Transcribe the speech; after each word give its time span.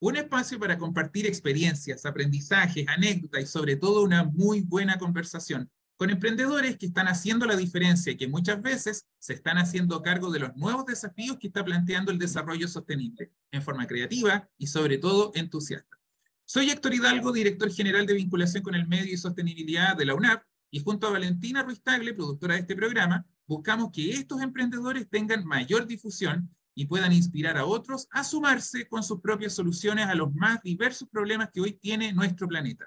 un 0.00 0.16
espacio 0.16 0.58
para 0.58 0.78
compartir 0.78 1.26
experiencias, 1.26 2.04
aprendizajes, 2.04 2.86
anécdotas 2.88 3.42
y 3.42 3.46
sobre 3.46 3.76
todo 3.76 4.02
una 4.02 4.24
muy 4.24 4.60
buena 4.60 4.98
conversación 4.98 5.70
con 5.96 6.10
emprendedores 6.10 6.76
que 6.76 6.86
están 6.86 7.06
haciendo 7.06 7.46
la 7.46 7.56
diferencia 7.56 8.12
y 8.12 8.16
que 8.16 8.28
muchas 8.28 8.60
veces 8.60 9.06
se 9.18 9.34
están 9.34 9.58
haciendo 9.58 10.02
cargo 10.02 10.30
de 10.30 10.40
los 10.40 10.56
nuevos 10.56 10.86
desafíos 10.86 11.38
que 11.38 11.46
está 11.46 11.64
planteando 11.64 12.10
el 12.10 12.18
desarrollo 12.18 12.66
sostenible, 12.66 13.30
en 13.52 13.62
forma 13.62 13.86
creativa 13.86 14.48
y 14.58 14.66
sobre 14.66 14.98
todo 14.98 15.30
entusiasta. 15.34 15.96
Soy 16.44 16.70
Héctor 16.70 16.94
Hidalgo, 16.94 17.32
director 17.32 17.70
general 17.70 18.06
de 18.06 18.14
vinculación 18.14 18.62
con 18.62 18.74
el 18.74 18.86
medio 18.86 19.14
y 19.14 19.16
sostenibilidad 19.16 19.96
de 19.96 20.04
la 20.04 20.14
UNAP, 20.14 20.42
y 20.70 20.80
junto 20.80 21.06
a 21.06 21.12
Valentina 21.12 21.62
Ruiz 21.62 21.80
Tagle, 21.80 22.12
productora 22.12 22.54
de 22.54 22.60
este 22.60 22.74
programa, 22.74 23.24
buscamos 23.46 23.92
que 23.92 24.10
estos 24.10 24.42
emprendedores 24.42 25.08
tengan 25.08 25.46
mayor 25.46 25.86
difusión 25.86 26.50
y 26.74 26.86
puedan 26.86 27.12
inspirar 27.12 27.56
a 27.56 27.66
otros 27.66 28.08
a 28.10 28.24
sumarse 28.24 28.86
con 28.88 29.02
sus 29.02 29.20
propias 29.20 29.54
soluciones 29.54 30.06
a 30.06 30.14
los 30.14 30.34
más 30.34 30.62
diversos 30.62 31.08
problemas 31.08 31.50
que 31.52 31.60
hoy 31.60 31.72
tiene 31.72 32.12
nuestro 32.12 32.48
planeta. 32.48 32.86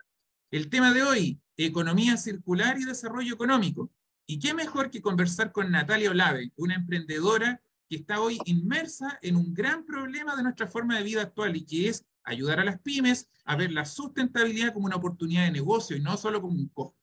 El 0.51 0.69
tema 0.69 0.93
de 0.93 1.03
hoy, 1.03 1.41
economía 1.55 2.17
circular 2.17 2.77
y 2.79 2.85
desarrollo 2.85 3.33
económico. 3.33 3.91
¿Y 4.25 4.39
qué 4.39 4.53
mejor 4.53 4.89
que 4.91 5.01
conversar 5.01 5.51
con 5.51 5.71
Natalia 5.71 6.11
Olave, 6.11 6.51
una 6.57 6.75
emprendedora 6.75 7.61
que 7.89 7.95
está 7.95 8.19
hoy 8.19 8.37
inmersa 8.45 9.17
en 9.21 9.37
un 9.37 9.53
gran 9.53 9.85
problema 9.85 10.35
de 10.35 10.43
nuestra 10.43 10.67
forma 10.67 10.97
de 10.97 11.03
vida 11.03 11.21
actual 11.21 11.55
y 11.55 11.65
que 11.65 11.89
es 11.89 12.05
ayudar 12.23 12.59
a 12.59 12.65
las 12.65 12.79
pymes 12.81 13.29
a 13.45 13.55
ver 13.55 13.71
la 13.71 13.85
sustentabilidad 13.85 14.73
como 14.73 14.85
una 14.85 14.97
oportunidad 14.97 15.45
de 15.45 15.51
negocio 15.51 15.95
y 15.95 16.01
no 16.01 16.17
solo 16.17 16.41
como 16.41 16.55
un 16.55 16.67
costo. 16.67 16.97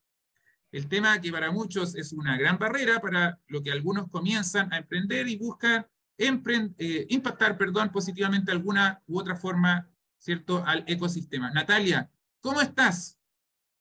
El 0.70 0.88
tema 0.88 1.20
que 1.20 1.32
para 1.32 1.50
muchos 1.50 1.94
es 1.94 2.12
una 2.12 2.36
gran 2.36 2.58
barrera 2.58 3.00
para 3.00 3.38
lo 3.46 3.62
que 3.62 3.70
algunos 3.70 4.10
comienzan 4.10 4.72
a 4.72 4.78
emprender 4.78 5.28
y 5.28 5.36
buscan 5.36 5.86
eh, 6.18 7.06
impactar 7.08 7.58
perdón, 7.58 7.90
positivamente 7.90 8.52
alguna 8.52 9.02
u 9.06 9.18
otra 9.18 9.36
forma 9.36 9.88
¿cierto? 10.18 10.64
al 10.66 10.84
ecosistema. 10.86 11.50
Natalia, 11.50 12.10
¿cómo 12.40 12.60
estás? 12.60 13.18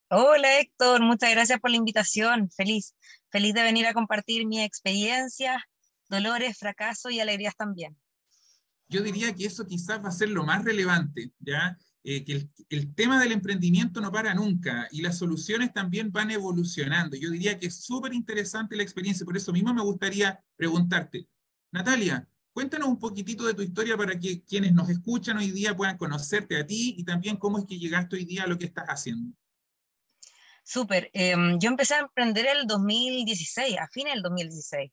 Hola 0.09 0.59
Héctor, 0.59 1.01
muchas 1.01 1.31
gracias 1.31 1.59
por 1.59 1.71
la 1.71 1.77
invitación. 1.77 2.49
Feliz, 2.51 2.95
feliz 3.29 3.53
de 3.53 3.63
venir 3.63 3.87
a 3.87 3.93
compartir 3.93 4.45
mi 4.45 4.61
experiencia, 4.61 5.63
dolores, 6.09 6.57
fracasos 6.57 7.11
y 7.11 7.19
alegrías 7.19 7.55
también. 7.55 7.97
Yo 8.87 9.01
diría 9.01 9.33
que 9.33 9.45
eso 9.45 9.65
quizás 9.65 10.03
va 10.03 10.09
a 10.09 10.11
ser 10.11 10.29
lo 10.29 10.43
más 10.43 10.63
relevante, 10.63 11.31
¿ya? 11.39 11.77
Eh, 12.05 12.25
que 12.25 12.49
el, 12.69 12.93
tema 12.93 13.19
del 13.19 13.31
emprendimiento 13.31 14.01
no 14.01 14.11
para 14.11 14.33
nunca 14.33 14.89
y 14.91 15.01
las 15.01 15.17
soluciones 15.17 15.71
también 15.71 16.11
van 16.11 16.31
evolucionando. 16.31 17.15
Yo 17.15 17.31
diría 17.31 17.57
que 17.57 17.67
es 17.67 17.81
súper 17.81 18.13
interesante 18.13 18.75
la 18.75 18.83
experiencia, 18.83 19.25
por 19.25 19.37
eso 19.37 19.53
mismo 19.53 19.73
me 19.73 19.81
gustaría 19.81 20.43
preguntarte, 20.57 21.27
Natalia, 21.73 22.29
cuéntanos 22.53 22.87
un 22.87 22.99
poquitito 22.99 23.45
de 23.45 23.55
tu 23.55 23.63
historia 23.63 23.97
para 23.97 24.19
que 24.19 24.43
quienes 24.43 24.73
nos 24.73 24.89
escuchan 24.89 25.37
hoy 25.37 25.49
día 25.49 25.75
puedan 25.75 25.97
conocerte 25.97 26.59
a 26.59 26.67
ti 26.67 26.93
y 26.99 27.03
también 27.03 27.35
cómo 27.35 27.57
es 27.57 27.65
que 27.65 27.79
llegaste 27.79 28.15
hoy 28.15 28.25
día 28.25 28.43
a 28.43 28.47
lo 28.47 28.59
que 28.59 28.65
estás 28.65 28.85
haciendo. 28.85 29.35
Súper, 30.63 31.09
em, 31.13 31.57
yo 31.59 31.69
empecé 31.69 31.95
a 31.95 32.01
emprender 32.01 32.45
el 32.45 32.67
2016, 32.67 33.79
a 33.79 33.87
fines 33.87 34.13
del 34.13 34.21
2016, 34.21 34.91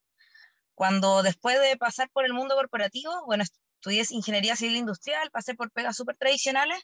cuando 0.75 1.23
después 1.23 1.61
de 1.61 1.77
pasar 1.77 2.09
por 2.15 2.25
el 2.25 2.33
mundo 2.33 2.55
corporativo, 2.55 3.13
bueno, 3.27 3.45
estudié 3.45 4.03
ingeniería 4.09 4.57
civil 4.57 4.77
industrial, 4.77 5.31
pasé 5.31 5.55
por 5.55 5.71
pegas 5.73 5.99
súper 5.99 6.17
tradicionales, 6.17 6.79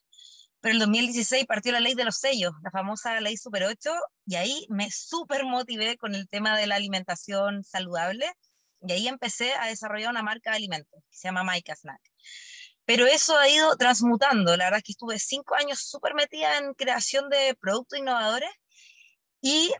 pero 0.60 0.74
el 0.74 0.78
2016 0.78 1.46
partió 1.46 1.72
la 1.72 1.80
ley 1.80 1.94
de 1.94 2.04
los 2.04 2.18
sellos, 2.18 2.52
la 2.62 2.70
famosa 2.70 3.18
ley 3.20 3.38
Super 3.38 3.64
8, 3.64 3.90
y 4.26 4.34
ahí 4.34 4.66
me 4.68 4.90
súper 4.90 5.44
motivé 5.46 5.96
con 5.96 6.14
el 6.14 6.28
tema 6.28 6.54
de 6.58 6.66
la 6.66 6.74
alimentación 6.74 7.64
saludable, 7.64 8.30
y 8.80 8.92
ahí 8.92 9.08
empecé 9.08 9.54
a 9.54 9.66
desarrollar 9.66 10.10
una 10.10 10.22
marca 10.22 10.50
de 10.50 10.56
alimentos 10.56 11.02
que 11.10 11.16
se 11.16 11.28
llama 11.28 11.44
Maika 11.44 11.74
Snack. 11.74 12.00
Pero 12.84 13.06
eso 13.06 13.36
ha 13.38 13.48
ido 13.48 13.76
transmutando, 13.76 14.56
la 14.56 14.64
verdad 14.64 14.78
es 14.78 14.84
que 14.84 14.92
estuve 14.92 15.18
cinco 15.18 15.54
años 15.56 15.80
súper 15.80 16.14
metida 16.14 16.58
en 16.58 16.74
creación 16.74 17.28
de 17.28 17.56
productos 17.60 17.98
innovadores, 17.98 18.50
y 19.40 19.72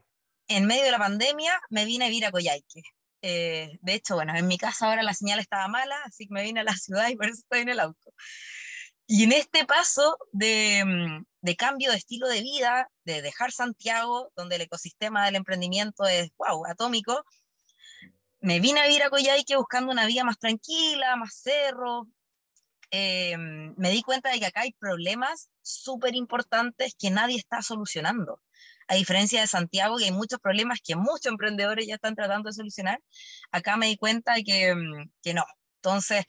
en 0.49 0.67
medio 0.67 0.84
de 0.84 0.91
la 0.93 0.99
pandemia 0.99 1.61
me 1.71 1.84
vine 1.84 2.07
a 2.07 2.09
vivir 2.09 2.27
a 2.27 2.31
Coyhaique, 2.31 2.83
eh, 3.23 3.79
de 3.81 3.95
hecho, 3.95 4.15
bueno, 4.15 4.37
en 4.37 4.47
mi 4.47 4.59
casa 4.59 4.87
ahora 4.87 5.03
la 5.03 5.15
señal 5.15 5.41
estaba 5.41 5.67
mala, 5.69 5.97
así 6.05 6.27
que 6.27 6.34
me 6.34 6.43
vine 6.43 6.61
a 6.61 6.65
la 6.65 6.77
ciudad 6.77 7.09
y 7.09 7.17
por 7.17 7.27
eso 7.27 7.41
estoy 7.41 7.61
en 7.63 7.71
el 7.71 7.81
auto. 7.81 8.13
Y 9.09 9.25
en 9.25 9.33
este 9.33 9.65
paso 9.67 10.19
de, 10.33 10.84
mm, 10.84 11.25
de, 11.41 11.57
cambio 11.57 11.91
de 11.91 11.97
estilo 11.97 12.28
de 12.28 12.41
vida, 12.43 12.89
de 13.05 13.23
dejar 13.23 13.53
Santiago, 13.53 14.31
donde 14.37 14.57
el 14.57 14.63
ecosistema 14.63 15.25
del 15.27 15.37
emprendimiento 15.37 16.05
es, 16.07 16.31
wow, 16.39 16.67
atómico, 16.67 17.25
me 18.47 18.61
vine 18.61 18.79
a 18.79 18.87
vivir 18.87 19.03
a 19.03 19.11
Coyhaique 19.11 19.57
buscando 19.57 19.91
una 19.91 20.07
vida 20.07 20.23
más 20.23 20.39
tranquila, 20.39 21.17
más 21.17 21.34
cerro. 21.34 22.07
Eh, 22.93 23.37
me 23.37 23.91
di 23.91 24.03
cuenta 24.03 24.31
de 24.31 24.39
que 24.39 24.47
acá 24.47 24.61
hay 24.61 24.73
problemas 24.75 25.51
súper 25.62 26.15
importantes 26.15 26.95
que 26.97 27.11
nadie 27.11 27.39
está 27.39 27.61
solucionando 27.61 28.41
a 28.87 28.95
diferencia 28.95 29.41
de 29.41 29.49
Santiago, 29.49 29.97
que 29.97 30.05
hay 30.05 30.12
muchos 30.12 30.39
problemas 30.39 30.79
que 30.81 30.95
muchos 30.95 31.27
emprendedores 31.27 31.89
ya 31.89 31.97
están 31.97 32.15
tratando 32.15 32.49
de 32.49 32.55
solucionar, 32.55 33.03
acá 33.51 33.77
me 33.77 33.89
di 33.89 33.97
cuenta 33.97 34.34
de 34.34 34.45
que, 34.45 34.77
mm, 34.77 35.11
que 35.25 35.34
no. 35.34 35.45
Entonces, 35.83 36.25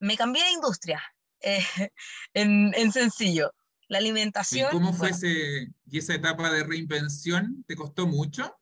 me 0.00 0.16
cambié 0.16 0.42
de 0.42 0.50
industria, 0.50 1.00
eh, 1.40 1.58
en, 2.34 2.74
en, 2.74 2.90
sencillo. 2.90 3.54
La 3.86 3.98
alimentación. 3.98 4.70
¿Y 4.70 4.72
cómo 4.72 4.92
fue 4.92 5.10
ese, 5.10 5.68
y 5.88 5.98
esa 5.98 6.14
etapa 6.14 6.50
de 6.50 6.64
reinvención? 6.64 7.64
¿Te 7.68 7.76
costó 7.76 8.08
mucho? 8.08 8.59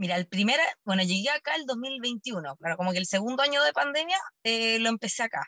Mira, 0.00 0.16
el 0.16 0.26
primer, 0.26 0.58
bueno, 0.82 1.02
llegué 1.02 1.28
acá 1.28 1.54
el 1.56 1.66
2021, 1.66 2.56
claro, 2.56 2.78
como 2.78 2.92
que 2.92 2.96
el 2.96 3.04
segundo 3.06 3.42
año 3.42 3.62
de 3.62 3.74
pandemia 3.74 4.18
eh, 4.44 4.78
lo 4.78 4.88
empecé 4.88 5.24
acá. 5.24 5.42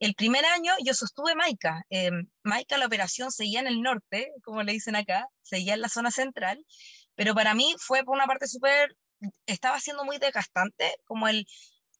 El 0.00 0.14
primer 0.14 0.44
año 0.44 0.72
yo 0.84 0.92
sostuve 0.92 1.36
Maica. 1.36 1.84
Eh, 1.88 2.10
Maica, 2.42 2.78
la 2.78 2.86
operación 2.86 3.30
seguía 3.30 3.60
en 3.60 3.68
el 3.68 3.80
norte, 3.80 4.32
como 4.42 4.64
le 4.64 4.72
dicen 4.72 4.96
acá, 4.96 5.28
seguía 5.42 5.74
en 5.74 5.82
la 5.82 5.88
zona 5.88 6.10
central, 6.10 6.58
pero 7.14 7.32
para 7.32 7.54
mí 7.54 7.76
fue 7.78 8.02
por 8.02 8.16
una 8.16 8.26
parte 8.26 8.48
súper, 8.48 8.96
estaba 9.46 9.78
siendo 9.78 10.04
muy 10.04 10.18
desgastante, 10.18 10.96
como 11.04 11.28
el 11.28 11.46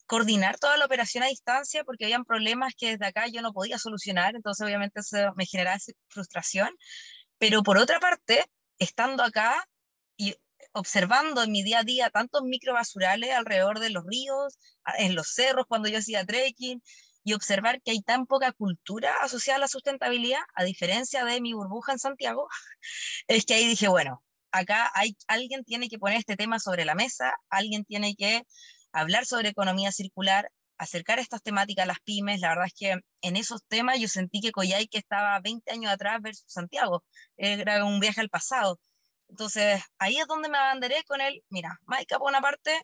coordinar 0.06 0.58
toda 0.58 0.76
la 0.78 0.86
operación 0.86 1.22
a 1.22 1.28
distancia, 1.28 1.84
porque 1.84 2.06
habían 2.06 2.24
problemas 2.24 2.74
que 2.76 2.90
desde 2.90 3.06
acá 3.06 3.28
yo 3.28 3.42
no 3.42 3.52
podía 3.52 3.78
solucionar, 3.78 4.34
entonces 4.34 4.66
obviamente 4.66 4.98
eso 5.00 5.19
me 5.36 5.46
generaba 5.46 5.78
frustración. 6.08 6.70
Pero 7.38 7.62
por 7.62 7.78
otra 7.78 8.00
parte, 8.00 8.44
estando 8.78 9.22
acá 9.22 9.64
y 10.16 10.34
observando 10.72 11.42
en 11.42 11.52
mi 11.52 11.62
día 11.62 11.80
a 11.80 11.84
día 11.84 12.10
tantos 12.10 12.42
microbasurales 12.42 13.30
alrededor 13.30 13.80
de 13.80 13.90
los 13.90 14.04
ríos, 14.06 14.58
en 14.98 15.14
los 15.14 15.28
cerros 15.34 15.66
cuando 15.68 15.88
yo 15.88 15.98
hacía 15.98 16.24
trekking, 16.24 16.82
y 17.24 17.34
observar 17.34 17.80
que 17.82 17.92
hay 17.92 18.02
tan 18.02 18.26
poca 18.26 18.52
cultura 18.52 19.14
asociada 19.22 19.58
a 19.58 19.60
la 19.60 19.68
sustentabilidad, 19.68 20.40
a 20.54 20.64
diferencia 20.64 21.24
de 21.24 21.40
mi 21.40 21.52
burbuja 21.52 21.92
en 21.92 21.98
Santiago, 21.98 22.48
es 23.28 23.44
que 23.44 23.54
ahí 23.54 23.66
dije, 23.66 23.88
bueno, 23.88 24.22
acá 24.50 24.90
hay, 24.94 25.16
alguien 25.28 25.64
tiene 25.64 25.88
que 25.88 25.98
poner 25.98 26.18
este 26.18 26.36
tema 26.36 26.58
sobre 26.58 26.84
la 26.84 26.94
mesa, 26.94 27.34
alguien 27.48 27.84
tiene 27.84 28.14
que 28.16 28.42
hablar 28.92 29.26
sobre 29.26 29.50
economía 29.50 29.92
circular, 29.92 30.50
acercar 30.78 31.18
estas 31.18 31.42
temáticas 31.42 31.84
a 31.84 31.86
las 31.86 32.00
pymes. 32.00 32.40
La 32.40 32.50
verdad 32.50 32.66
es 32.66 32.74
que 32.74 33.00
en 33.22 33.36
esos 33.36 33.62
temas 33.68 33.98
yo 34.00 34.08
sentí 34.08 34.40
que 34.40 34.50
que 34.52 34.98
estaba 34.98 35.40
20 35.40 35.70
años 35.72 35.92
atrás 35.92 36.20
versus 36.20 36.44
Santiago, 36.52 37.04
era 37.36 37.84
un 37.84 38.00
viaje 38.00 38.20
al 38.20 38.28
pasado. 38.28 38.78
Entonces, 39.32 39.82
ahí 39.99 40.19
es 40.19 40.26
donde 40.26 40.50
me 40.50 40.58
abanderé 40.58 41.02
con 41.05 41.23
él. 41.23 41.43
Mira, 41.49 41.79
Maika, 41.87 42.19
por 42.19 42.29
una 42.29 42.43
parte, 42.43 42.82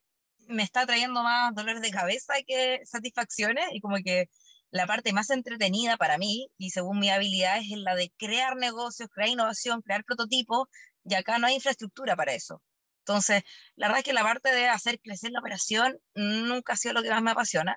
me 0.48 0.62
está 0.62 0.86
trayendo 0.86 1.22
más 1.22 1.54
dolores 1.54 1.82
de 1.82 1.90
cabeza 1.90 2.34
que 2.46 2.80
satisfacciones 2.86 3.66
y 3.72 3.80
como 3.82 3.96
que 3.98 4.26
la 4.70 4.86
parte 4.86 5.12
más 5.12 5.28
entretenida 5.28 5.98
para 5.98 6.16
mí 6.16 6.48
y 6.56 6.70
según 6.70 7.00
mi 7.00 7.10
habilidad 7.10 7.58
es 7.58 7.68
la 7.76 7.94
de 7.94 8.10
crear 8.16 8.56
negocios, 8.56 9.10
crear 9.12 9.28
innovación, 9.28 9.82
crear 9.82 10.04
prototipos 10.04 10.68
y 11.04 11.14
acá 11.14 11.38
no 11.38 11.48
hay 11.48 11.56
infraestructura 11.56 12.16
para 12.16 12.32
eso. 12.32 12.62
Entonces, 13.00 13.42
la 13.76 13.88
verdad 13.88 13.98
es 13.98 14.04
que 14.04 14.12
la 14.14 14.22
parte 14.22 14.50
de 14.50 14.68
hacer 14.68 15.00
crecer 15.00 15.30
la 15.32 15.40
operación 15.40 15.98
nunca 16.14 16.72
ha 16.74 16.76
sido 16.76 16.94
lo 16.94 17.02
que 17.02 17.10
más 17.10 17.22
me 17.22 17.32
apasiona. 17.32 17.76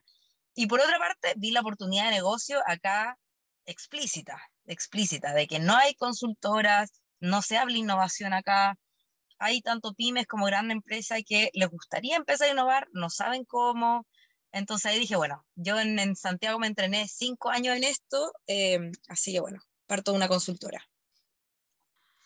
Y 0.56 0.68
por 0.68 0.80
otra 0.80 0.98
parte, 0.98 1.34
vi 1.38 1.52
la 1.52 1.60
oportunidad 1.60 2.06
de 2.06 2.12
negocio 2.12 2.62
acá 2.66 3.18
explícita, 3.66 4.42
explícita, 4.66 5.34
de 5.34 5.48
que 5.48 5.60
no 5.60 5.76
hay 5.76 5.94
consultoras, 5.96 7.01
no 7.22 7.42
se 7.42 7.58
habla 7.58 7.78
innovación 7.78 8.34
acá, 8.34 8.78
hay 9.40 9.62
tanto 9.62 9.94
pymes 9.94 10.28
como 10.28 10.46
gran 10.46 10.70
empresa 10.70 11.16
que 11.26 11.50
les 11.54 11.70
gustaría 11.70 12.16
empezar 12.16 12.50
a 12.50 12.52
innovar, 12.52 12.88
no 12.94 13.10
saben 13.10 13.44
cómo. 13.46 14.06
Entonces 14.52 14.92
ahí 14.92 15.00
dije, 15.00 15.16
bueno, 15.16 15.46
yo 15.56 15.80
en, 15.80 16.16
Santiago 16.16 16.60
me 16.60 16.68
entrené 16.68 17.08
cinco 17.08 17.50
años 17.50 17.76
en 17.76 17.84
esto, 17.84 18.32
em, 18.46 18.92
así 19.08 19.34
que 19.34 19.40
bueno, 19.40 19.60
parto 19.88 20.12
de 20.12 20.18
una 20.18 20.28
consultora. 20.28 20.86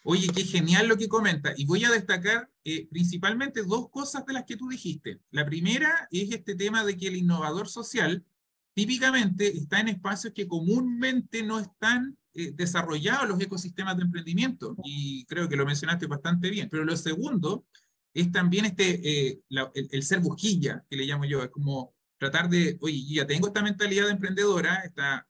Oye, 0.03 0.27
qué 0.35 0.43
genial 0.43 0.87
lo 0.87 0.97
que 0.97 1.07
comenta. 1.07 1.53
Y 1.55 1.65
voy 1.65 1.83
a 1.85 1.89
destacar 1.89 2.49
eh, 2.63 2.87
principalmente 2.89 3.63
dos 3.63 3.89
cosas 3.89 4.25
de 4.25 4.33
las 4.33 4.43
que 4.45 4.57
tú 4.57 4.67
dijiste. 4.67 5.19
La 5.31 5.45
primera 5.45 6.07
es 6.11 6.31
este 6.31 6.55
tema 6.55 6.83
de 6.83 6.97
que 6.97 7.07
el 7.07 7.15
innovador 7.15 7.69
social 7.69 8.25
típicamente 8.73 9.57
está 9.57 9.79
en 9.79 9.87
espacios 9.87 10.33
que 10.33 10.47
comúnmente 10.47 11.43
no 11.43 11.59
están 11.59 12.17
eh, 12.35 12.51
desarrollados 12.53 13.27
los 13.27 13.39
ecosistemas 13.41 13.97
de 13.97 14.03
emprendimiento. 14.03 14.75
Y 14.83 15.25
creo 15.25 15.49
que 15.49 15.55
lo 15.55 15.65
mencionaste 15.65 16.07
bastante 16.07 16.49
bien. 16.49 16.69
Pero 16.69 16.85
lo 16.85 16.95
segundo 16.95 17.65
es 18.13 18.31
también 18.31 18.65
este, 18.65 19.29
eh, 19.29 19.41
el, 19.73 20.03
ser 20.03 20.19
busquilla, 20.19 20.85
que 20.89 20.97
le 20.97 21.05
llamo 21.05 21.25
yo. 21.25 21.43
Es 21.43 21.49
como 21.49 21.93
tratar 22.17 22.49
de, 22.49 22.77
oye, 22.81 23.03
ya 23.07 23.25
tengo 23.25 23.47
esta 23.47 23.63
mentalidad 23.63 24.05
de 24.05 24.11
emprendedora, 24.11 24.75
esta 24.85 25.27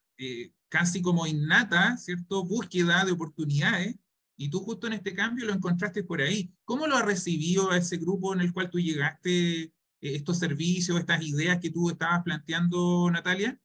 casi 0.69 1.01
como 1.01 1.25
innata, 1.25 1.97
¿cierto? 1.97 2.43
Búsqueda 2.43 3.05
de 3.05 3.13
oportunidades 3.13 3.95
y 4.37 4.49
tú 4.49 4.59
justo 4.59 4.87
en 4.87 4.93
este 4.93 5.13
cambio 5.13 5.45
lo 5.45 5.53
encontraste 5.53 6.03
por 6.03 6.21
ahí. 6.21 6.51
¿Cómo 6.65 6.87
lo 6.87 6.97
ha 6.97 7.01
recibido 7.01 7.71
a 7.71 7.77
ese 7.77 7.97
grupo 7.97 8.33
en 8.33 8.41
el 8.41 8.51
cual 8.51 8.69
tú 8.69 8.79
llegaste, 8.79 9.61
eh, 9.61 9.71
estos 10.01 10.37
servicios, 10.37 10.99
estas 10.99 11.23
ideas 11.23 11.59
que 11.59 11.69
tú 11.69 11.89
estabas 11.89 12.23
planteando, 12.23 13.09
Natalia? 13.09 13.57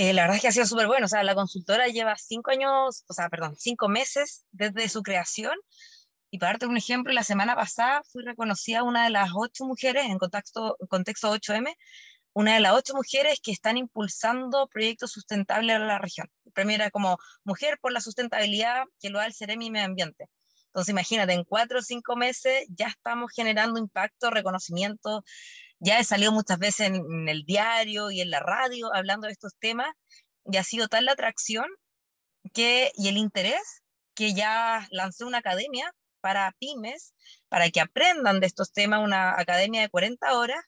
Eh, 0.00 0.14
la 0.14 0.22
verdad 0.22 0.36
es 0.36 0.42
que 0.42 0.48
ha 0.48 0.52
sido 0.52 0.64
súper 0.64 0.86
bueno. 0.86 1.04
O 1.04 1.08
sea, 1.10 1.22
la 1.22 1.34
consultora 1.34 1.86
lleva 1.88 2.16
cinco 2.16 2.50
años, 2.52 3.04
o 3.06 3.12
sea, 3.12 3.28
perdón, 3.28 3.54
cinco 3.58 3.86
meses 3.86 4.46
desde 4.50 4.88
su 4.88 5.02
creación. 5.02 5.52
Y 6.30 6.38
para 6.38 6.52
darte 6.52 6.66
un 6.66 6.78
ejemplo, 6.78 7.12
la 7.12 7.22
semana 7.22 7.54
pasada 7.54 8.02
fui 8.10 8.24
reconocida 8.24 8.82
una 8.82 9.04
de 9.04 9.10
las 9.10 9.30
ocho 9.34 9.66
mujeres 9.66 10.06
en 10.06 10.16
contexto, 10.18 10.78
contexto 10.88 11.30
8M 11.34 11.74
una 12.32 12.54
de 12.54 12.60
las 12.60 12.72
ocho 12.72 12.94
mujeres 12.94 13.40
que 13.42 13.52
están 13.52 13.76
impulsando 13.76 14.68
proyectos 14.68 15.12
sustentables 15.12 15.76
en 15.76 15.86
la 15.86 15.98
región. 15.98 16.28
El 16.46 16.52
premio 16.52 16.76
era 16.76 16.90
como 16.90 17.18
Mujer 17.44 17.78
por 17.82 17.92
la 17.92 18.00
Sustentabilidad 18.00 18.84
que 19.00 19.10
lo 19.10 19.18
da 19.18 19.26
el 19.26 19.34
Ceremi 19.34 19.70
Medio 19.70 19.86
Ambiente. 19.86 20.30
Entonces, 20.68 20.92
imagínate, 20.92 21.34
en 21.34 21.44
cuatro 21.44 21.80
o 21.80 21.82
cinco 21.82 22.16
meses 22.16 22.64
ya 22.70 22.86
estamos 22.86 23.32
generando 23.34 23.78
impacto, 23.78 24.30
reconocimiento. 24.30 25.24
Ya 25.80 25.98
he 25.98 26.04
salido 26.04 26.30
muchas 26.30 26.58
veces 26.58 26.88
en, 26.88 27.28
el 27.28 27.44
diario 27.44 28.10
y 28.10 28.20
en 28.20 28.30
la 28.30 28.40
radio 28.40 28.94
hablando 28.94 29.26
de 29.26 29.32
estos 29.32 29.54
temas 29.58 29.92
y 30.44 30.58
ha 30.58 30.64
sido 30.64 30.88
tal 30.88 31.06
la 31.06 31.12
atracción 31.12 31.66
que, 32.52 32.92
y 32.94 33.08
el 33.08 33.16
interés 33.16 33.82
que 34.14 34.34
ya 34.34 34.86
lancé 34.90 35.24
una 35.24 35.38
academia 35.38 35.90
para 36.20 36.54
pymes, 36.58 37.14
para 37.48 37.70
que 37.70 37.80
aprendan 37.80 38.40
de 38.40 38.46
estos 38.46 38.72
temas, 38.72 39.02
una 39.02 39.40
academia 39.40 39.80
de 39.80 39.88
40 39.88 40.38
horas 40.38 40.62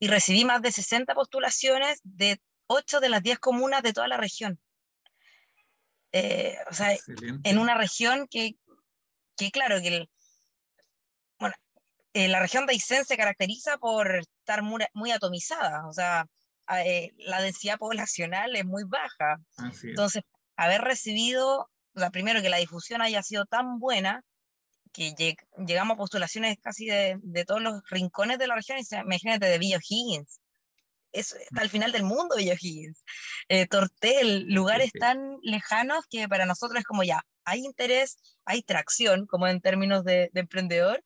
y 0.00 0.08
recibí 0.08 0.44
más 0.44 0.60
de 0.60 0.72
60 0.72 1.14
postulaciones 1.14 2.00
de 2.02 2.40
8 2.66 2.98
de 2.98 3.08
las 3.08 3.22
10 3.22 3.38
comunas 3.38 3.82
de 3.84 3.92
toda 3.92 4.08
la 4.08 4.16
región. 4.16 4.60
Eh, 6.10 6.56
o 6.68 6.74
sea, 6.74 6.96
en 7.44 7.58
una 7.58 7.76
región 7.76 8.26
que, 8.28 8.56
que 9.36 9.52
claro, 9.52 9.80
que 9.80 9.90
bueno, 9.90 10.06
eh, 12.14 12.28
la 12.28 12.40
región 12.40 12.66
de 12.66 12.72
Aysén 12.72 13.04
se 13.04 13.16
caracteriza 13.16 13.78
por 13.78 14.16
estar 14.16 14.62
muy, 14.62 15.10
atomizada, 15.10 15.86
o 15.86 15.92
sea, 15.92 16.26
eh, 16.84 17.10
la 17.16 17.40
densidad 17.40 17.78
poblacional 17.78 18.54
es 18.54 18.64
muy 18.64 18.84
baja. 18.84 19.38
Entonces, 19.82 20.22
haber 20.56 20.82
recibido, 20.82 21.70
o 21.94 21.98
sea, 21.98 22.10
primero 22.10 22.42
que 22.42 22.50
la 22.50 22.58
difusión 22.58 23.02
haya 23.02 23.22
sido 23.22 23.46
tan 23.46 23.78
buena, 23.78 24.22
que 24.92 25.14
llegamos 25.66 25.94
a 25.94 25.98
postulaciones 25.98 26.58
casi 26.60 26.86
de, 26.86 27.18
de, 27.22 27.44
todos 27.46 27.62
los 27.62 27.82
rincones 27.88 28.38
de 28.38 28.46
la 28.46 28.56
región, 28.56 28.78
y 28.78 28.94
imagínate 28.94 29.46
de 29.46 29.58
Villa 29.58 29.78
Higgins, 29.88 30.40
es, 31.12 31.32
está 31.32 31.62
al 31.62 31.70
final 31.70 31.92
del 31.92 32.04
mundo 32.04 32.36
Villa 32.36 32.56
Higgins, 32.60 33.02
eh, 33.48 33.66
Tortel, 33.66 34.46
lugares 34.48 34.92
tan 34.92 35.38
lejanos 35.42 36.04
que 36.10 36.28
para 36.28 36.44
nosotros 36.44 36.78
es 36.80 36.84
como 36.84 37.04
ya, 37.04 37.24
hay 37.44 37.64
interés, 37.64 38.18
hay 38.44 38.62
tracción, 38.62 39.26
como 39.26 39.46
en 39.46 39.62
términos 39.62 40.04
de, 40.04 40.30
de 40.32 40.40
emprendedor, 40.40 41.02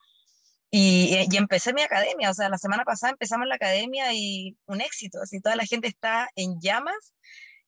y, 0.78 1.14
eh, 1.14 1.26
y, 1.30 1.36
empecé 1.38 1.72
mi 1.72 1.80
academia, 1.80 2.30
o 2.30 2.34
sea, 2.34 2.50
la 2.50 2.58
semana 2.58 2.84
pasada 2.84 3.12
empezamos 3.12 3.46
la 3.46 3.54
academia 3.54 4.12
y 4.12 4.58
un 4.66 4.82
éxito, 4.82 5.22
así 5.22 5.40
toda 5.40 5.56
la 5.56 5.64
gente 5.64 5.88
está 5.88 6.28
en 6.36 6.60
llamas 6.60 7.14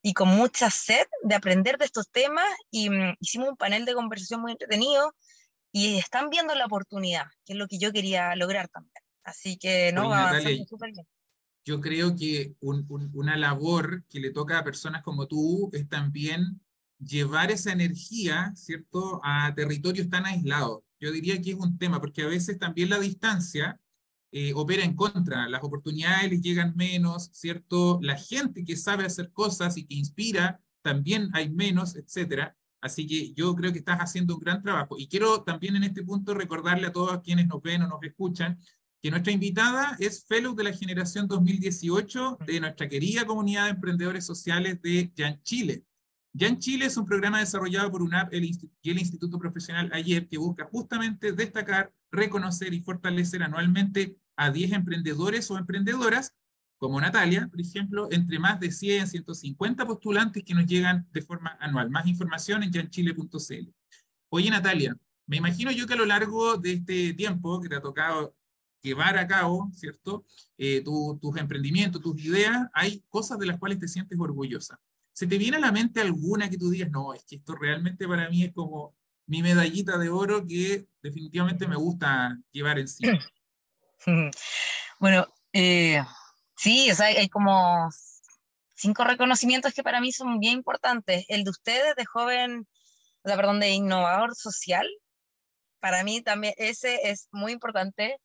y 0.03 0.13
con 0.13 0.29
mucha 0.29 0.69
sed 0.69 1.07
de 1.23 1.35
aprender 1.35 1.79
de 1.79 1.87
estos 1.87 2.11
temas 2.11 2.45
y 2.71 2.91
mm, 2.91 3.15
hicimos 3.19 3.49
un 3.49 3.57
panel 3.57 3.87
de 3.87 3.95
conversación 3.95 4.43
muy 4.43 4.53
entretenido 4.53 5.15
y 5.73 5.97
están 5.97 6.29
viendo 6.29 6.55
la 6.55 6.67
oportunidad, 6.67 7.25
que 7.47 7.55
es 7.55 7.59
lo 7.59 7.67
que 7.67 7.79
yo 7.79 7.93
quería 7.93 8.37
lograr 8.37 8.69
también. 8.69 9.03
Así 9.25 9.57
que 9.57 9.91
no, 9.91 10.11
va 10.11 10.39
súper 10.69 10.93
bien. 10.93 11.07
Yo 11.65 11.81
creo 11.81 12.15
que 12.15 12.57
una 12.61 13.39
labor 13.39 14.05
que 14.11 14.21
le 14.21 14.33
toca 14.33 14.59
a 14.59 14.65
personas 14.65 15.03
como 15.03 15.27
tú 15.27 15.71
es 15.73 15.89
también 15.89 16.61
llevar 16.99 17.51
esa 17.51 17.73
energía, 17.73 18.53
¿cierto?, 18.55 19.23
a 19.25 19.55
territorios 19.55 20.11
tan 20.11 20.27
aislados. 20.27 20.83
Yo 21.01 21.13
diría 21.13 21.41
que 21.41 21.51
es 21.51 21.57
un 21.57 21.79
tema, 21.79 22.01
porque 22.01 22.23
a 22.23 22.27
veces 22.27 22.59
también 22.59 22.91
la 22.91 22.99
distancia 22.99 23.81
eh, 24.31 24.53
opera 24.55 24.85
en 24.85 24.95
contra, 24.95 25.49
las 25.49 25.63
oportunidades 25.63 26.31
les 26.31 26.43
llegan 26.43 26.77
menos, 26.77 27.31
¿cierto? 27.33 27.99
La 28.03 28.17
gente 28.17 28.65
que 28.65 28.77
sabe 28.77 29.05
hacer 29.05 29.33
cosas 29.33 29.77
y 29.77 29.87
que 29.87 29.95
inspira, 29.95 30.61
también 30.83 31.31
hay 31.33 31.49
menos, 31.49 31.97
etcétera. 31.97 32.55
Así 32.81 33.07
que 33.07 33.33
yo 33.33 33.55
creo 33.55 33.73
que 33.73 33.79
estás 33.79 33.99
haciendo 33.99 34.35
un 34.35 34.41
gran 34.41 34.63
trabajo. 34.63 34.99
Y 34.99 35.09
quiero 35.09 35.43
también 35.43 35.77
en 35.77 35.85
este 35.85 36.03
punto 36.03 36.35
recordarle 36.35 36.87
a 36.87 36.93
todos 36.93 37.21
quienes 37.23 37.47
nos 37.47 37.63
ven 37.63 37.83
o 37.83 37.89
nos 37.89 38.03
escuchan 38.03 38.59
que 39.01 39.11
nuestra 39.11 39.33
invitada 39.33 39.97
es 40.01 40.25
Fellow 40.27 40.55
de 40.55 40.65
la 40.65 40.73
generación 40.73 41.29
2018 41.29 42.39
de 42.47 42.61
nuestra 42.61 42.89
querida 42.89 43.25
comunidad 43.25 43.65
de 43.65 43.71
emprendedores 43.71 44.25
sociales 44.27 44.83
de 44.83 45.13
Yan 45.15 45.41
Chile. 45.43 45.85
Yan 46.35 46.59
Chile 46.59 46.87
es 46.87 46.97
un 46.97 47.07
programa 47.07 47.41
desarrollado 47.41 47.91
por 47.91 48.03
UNAP 48.03 48.33
y 48.35 48.91
el 48.91 48.99
Instituto 48.99 49.39
Profesional 49.39 49.91
Ayer 49.93 50.29
que 50.29 50.39
busca 50.39 50.69
justamente 50.71 51.33
destacar, 51.33 51.93
reconocer 52.11 52.75
y 52.75 52.81
fortalecer 52.81 53.43
anualmente 53.43 54.17
a 54.37 54.51
10 54.51 54.73
emprendedores 54.73 55.51
o 55.51 55.59
emprendedoras 55.59 56.35
como 56.79 57.01
Natalia, 57.01 57.49
por 57.49 57.61
ejemplo, 57.61 58.09
entre 58.13 58.39
más 58.39 58.61
de 58.61 58.71
100, 58.71 59.09
150 59.09 59.85
postulantes 59.85 60.45
que 60.45 60.55
nos 60.55 60.65
llegan 60.67 61.09
de 61.13 61.23
forma 61.23 61.57
anual. 61.61 61.91
Más 61.91 62.07
información 62.07 62.63
en 62.63 62.71
yanchile.cl. 62.71 63.73
Oye, 64.31 64.51
Natalia, 64.51 64.97
me 65.27 65.39
imagino 65.39 65.73
yo 65.73 65.87
que 65.87 65.95
a 65.95 65.97
lo 65.97 66.07
largo 66.07 66.57
de 66.57 66.75
este 66.75 67.15
tiempo 67.15 67.61
que 67.61 67.69
te 67.69 67.75
ha 67.75 67.81
tocado 67.81 68.35
llevar 68.81 69.19
a 69.19 69.27
cabo, 69.27 69.71
¿cierto? 69.75 70.25
Eh, 70.57 70.83
tus 70.85 71.37
emprendimientos, 71.37 72.01
tus 72.01 72.23
ideas, 72.25 72.69
hay 72.73 73.03
cosas 73.09 73.39
de 73.39 73.47
las 73.47 73.59
cuales 73.59 73.81
te 73.81 73.89
sientes 73.89 74.19
orgullosa. 74.19 74.81
¿Se 75.19 75.27
te 75.27 75.39
viene 75.39 75.57
a 75.57 75.61
la 75.61 75.73
mente 75.73 76.01
alguna 76.01 76.49
que 76.49 76.59
tú 76.59 76.71
digas, 76.71 76.91
no, 76.91 77.13
es 77.13 77.25
que 77.25 77.37
esto 77.37 77.55
realmente 77.57 78.07
para 78.07 78.29
mí 78.29 78.45
es 78.45 78.53
como 78.53 78.95
mi 79.27 79.43
medallita 79.43 79.99
de 79.99 80.09
oro 80.09 80.47
que 80.47 80.87
definitivamente 81.03 81.67
me 81.67 81.77
gusta 81.77 82.39
llevar 82.53 82.79
en 82.79 82.89
sí? 82.89 83.05
Bueno, 85.01 85.27
eh, 85.53 86.03
Sí, 86.59 86.91
o 86.91 86.95
sea, 86.97 87.07
hay 87.07 87.29
como 87.29 87.89
cinco 88.75 89.05
reconocimientos 89.05 89.73
que 89.75 89.85
para 89.85 90.01
mí 90.01 90.11
son 90.11 90.41
bien 90.41 90.55
importantes. 90.55 91.25
El 91.29 91.45
de 91.45 91.51
ustedes 91.51 91.95
de 91.95 92.05
joven, 92.05 92.67
perdón, 93.23 93.61
de 93.61 93.71
innovador 93.71 94.35
social, 94.35 94.89
para 95.79 96.03
mí 96.03 96.21
también 96.21 96.55
ese 96.57 96.99
es 97.05 97.29
muy 97.31 97.53
importante. 97.53 98.19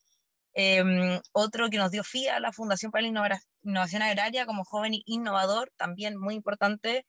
Em, 0.55 1.19
otro 1.31 1.69
que 1.69 1.77
nos 1.77 1.91
dio 1.91 2.03
FIA, 2.03 2.39
la 2.39 2.53
Fundación 2.53 2.91
para 2.91 3.01
la 3.03 3.41
Innovación 3.63 4.01
Agraria, 4.03 4.45
como 4.45 4.63
joven 4.65 4.93
innovador, 5.05 5.71
también 5.77 6.17
muy 6.17 6.35
importante. 6.35 7.05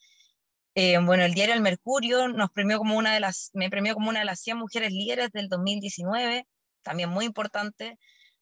Em, 0.75 1.05
bueno, 1.07 1.25
el 1.25 1.35
diario 1.35 1.55
El 1.55 1.61
Mercurio 1.61 2.29
nos 2.29 2.51
premió 2.51 2.79
como 2.79 2.97
una 2.97 3.15
de 3.15 3.21
las, 3.21 3.51
me 3.55 3.71
premió 3.71 3.95
como 3.95 4.09
una 4.11 4.21
de 4.21 4.25
las 4.27 4.41
100 4.41 4.57
mujeres 4.59 4.93
líderes 4.93 5.31
del 5.33 5.49
2019, 5.49 6.47
también 6.83 7.11
muy 7.11 7.27
importante, 7.27 7.99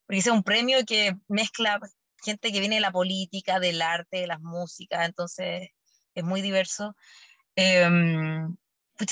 porque 0.07 0.21
es 0.21 0.27
un 0.29 0.43
premio 0.43 0.79
que 0.87 1.15
mezcla 1.29 1.81
gente 2.25 2.53
que 2.53 2.61
viene 2.61 2.77
de 2.77 2.81
la 2.81 2.93
política, 2.93 3.61
del 3.61 3.83
arte, 3.83 4.19
de 4.19 4.27
las 4.29 4.41
músicas, 4.41 5.07
entonces 5.07 5.71
es 6.15 6.25
muy 6.25 6.41
diverso. 6.43 6.95
Eh, 7.57 7.89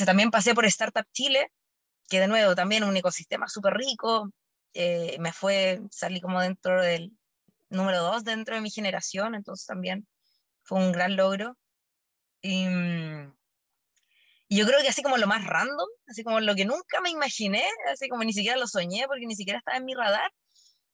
también 0.07 0.31
pasé 0.31 0.55
por 0.55 0.65
Startup 0.67 1.07
Chile, 1.13 1.51
que 2.09 2.21
de 2.21 2.29
nuevo 2.29 2.55
también 2.55 2.85
un 2.85 2.97
ecosistema 2.97 3.49
súper 3.49 3.75
rico, 3.75 4.31
eh, 4.75 5.17
me 5.21 5.33
fue, 5.33 5.81
salí 5.91 6.21
como 6.21 6.41
dentro 6.41 6.81
del 6.83 7.13
número 7.71 8.03
dos 8.03 8.25
dentro 8.25 8.55
de 8.55 8.61
mi 8.61 8.71
generación, 8.71 9.35
entonces 9.35 9.67
también 9.67 10.07
fue 10.63 10.79
un 10.79 10.93
gran 10.93 11.17
logro. 11.17 11.57
Y, 12.43 12.67
y, 14.49 14.59
yo 14.59 14.67
creo 14.67 14.81
que 14.83 14.89
así 14.89 15.03
como 15.03 15.19
lo 15.19 15.27
más 15.27 15.45
random, 15.47 15.89
así 16.09 16.25
como 16.25 16.41
lo 16.41 16.55
que 16.55 16.65
nunca 16.65 17.01
me 17.03 17.11
imaginé, 17.11 17.65
así 17.93 18.09
como 18.09 18.25
ni 18.25 18.33
siquiera 18.33 18.57
lo 18.57 18.67
soñé 18.67 19.05
porque 19.07 19.27
ni 19.27 19.37
siquiera 19.37 19.59
estaba 19.59 19.77
en 19.77 19.85
mi 19.85 19.95
radar, 19.95 20.31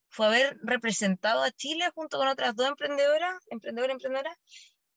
fue 0.09 0.26
haber 0.26 0.59
representado 0.62 1.42
a 1.42 1.50
Chile 1.52 1.90
junto 1.95 2.18
con 2.18 2.28
otras 2.28 2.54
dos 2.56 2.68
emprendedoras, 2.68 3.35
emprendedoras, 3.50 3.95
emprendedoras, 3.95 4.37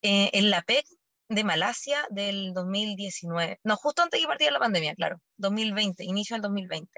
eh, 0.02 0.30
en 0.34 0.50
la 0.50 0.62
PEC 0.62 0.86
de 1.30 1.44
Malasia 1.44 2.08
del 2.10 2.54
2019. 2.54 3.60
No, 3.64 3.76
justo 3.76 4.02
antes 4.02 4.18
de 4.20 4.24
que 4.24 4.28
partiera 4.28 4.54
la 4.54 4.60
pandemia, 4.60 4.96
claro, 4.96 5.22
2020, 5.38 6.04
inicio 6.04 6.36
del 6.36 6.42
2020. 6.42 6.90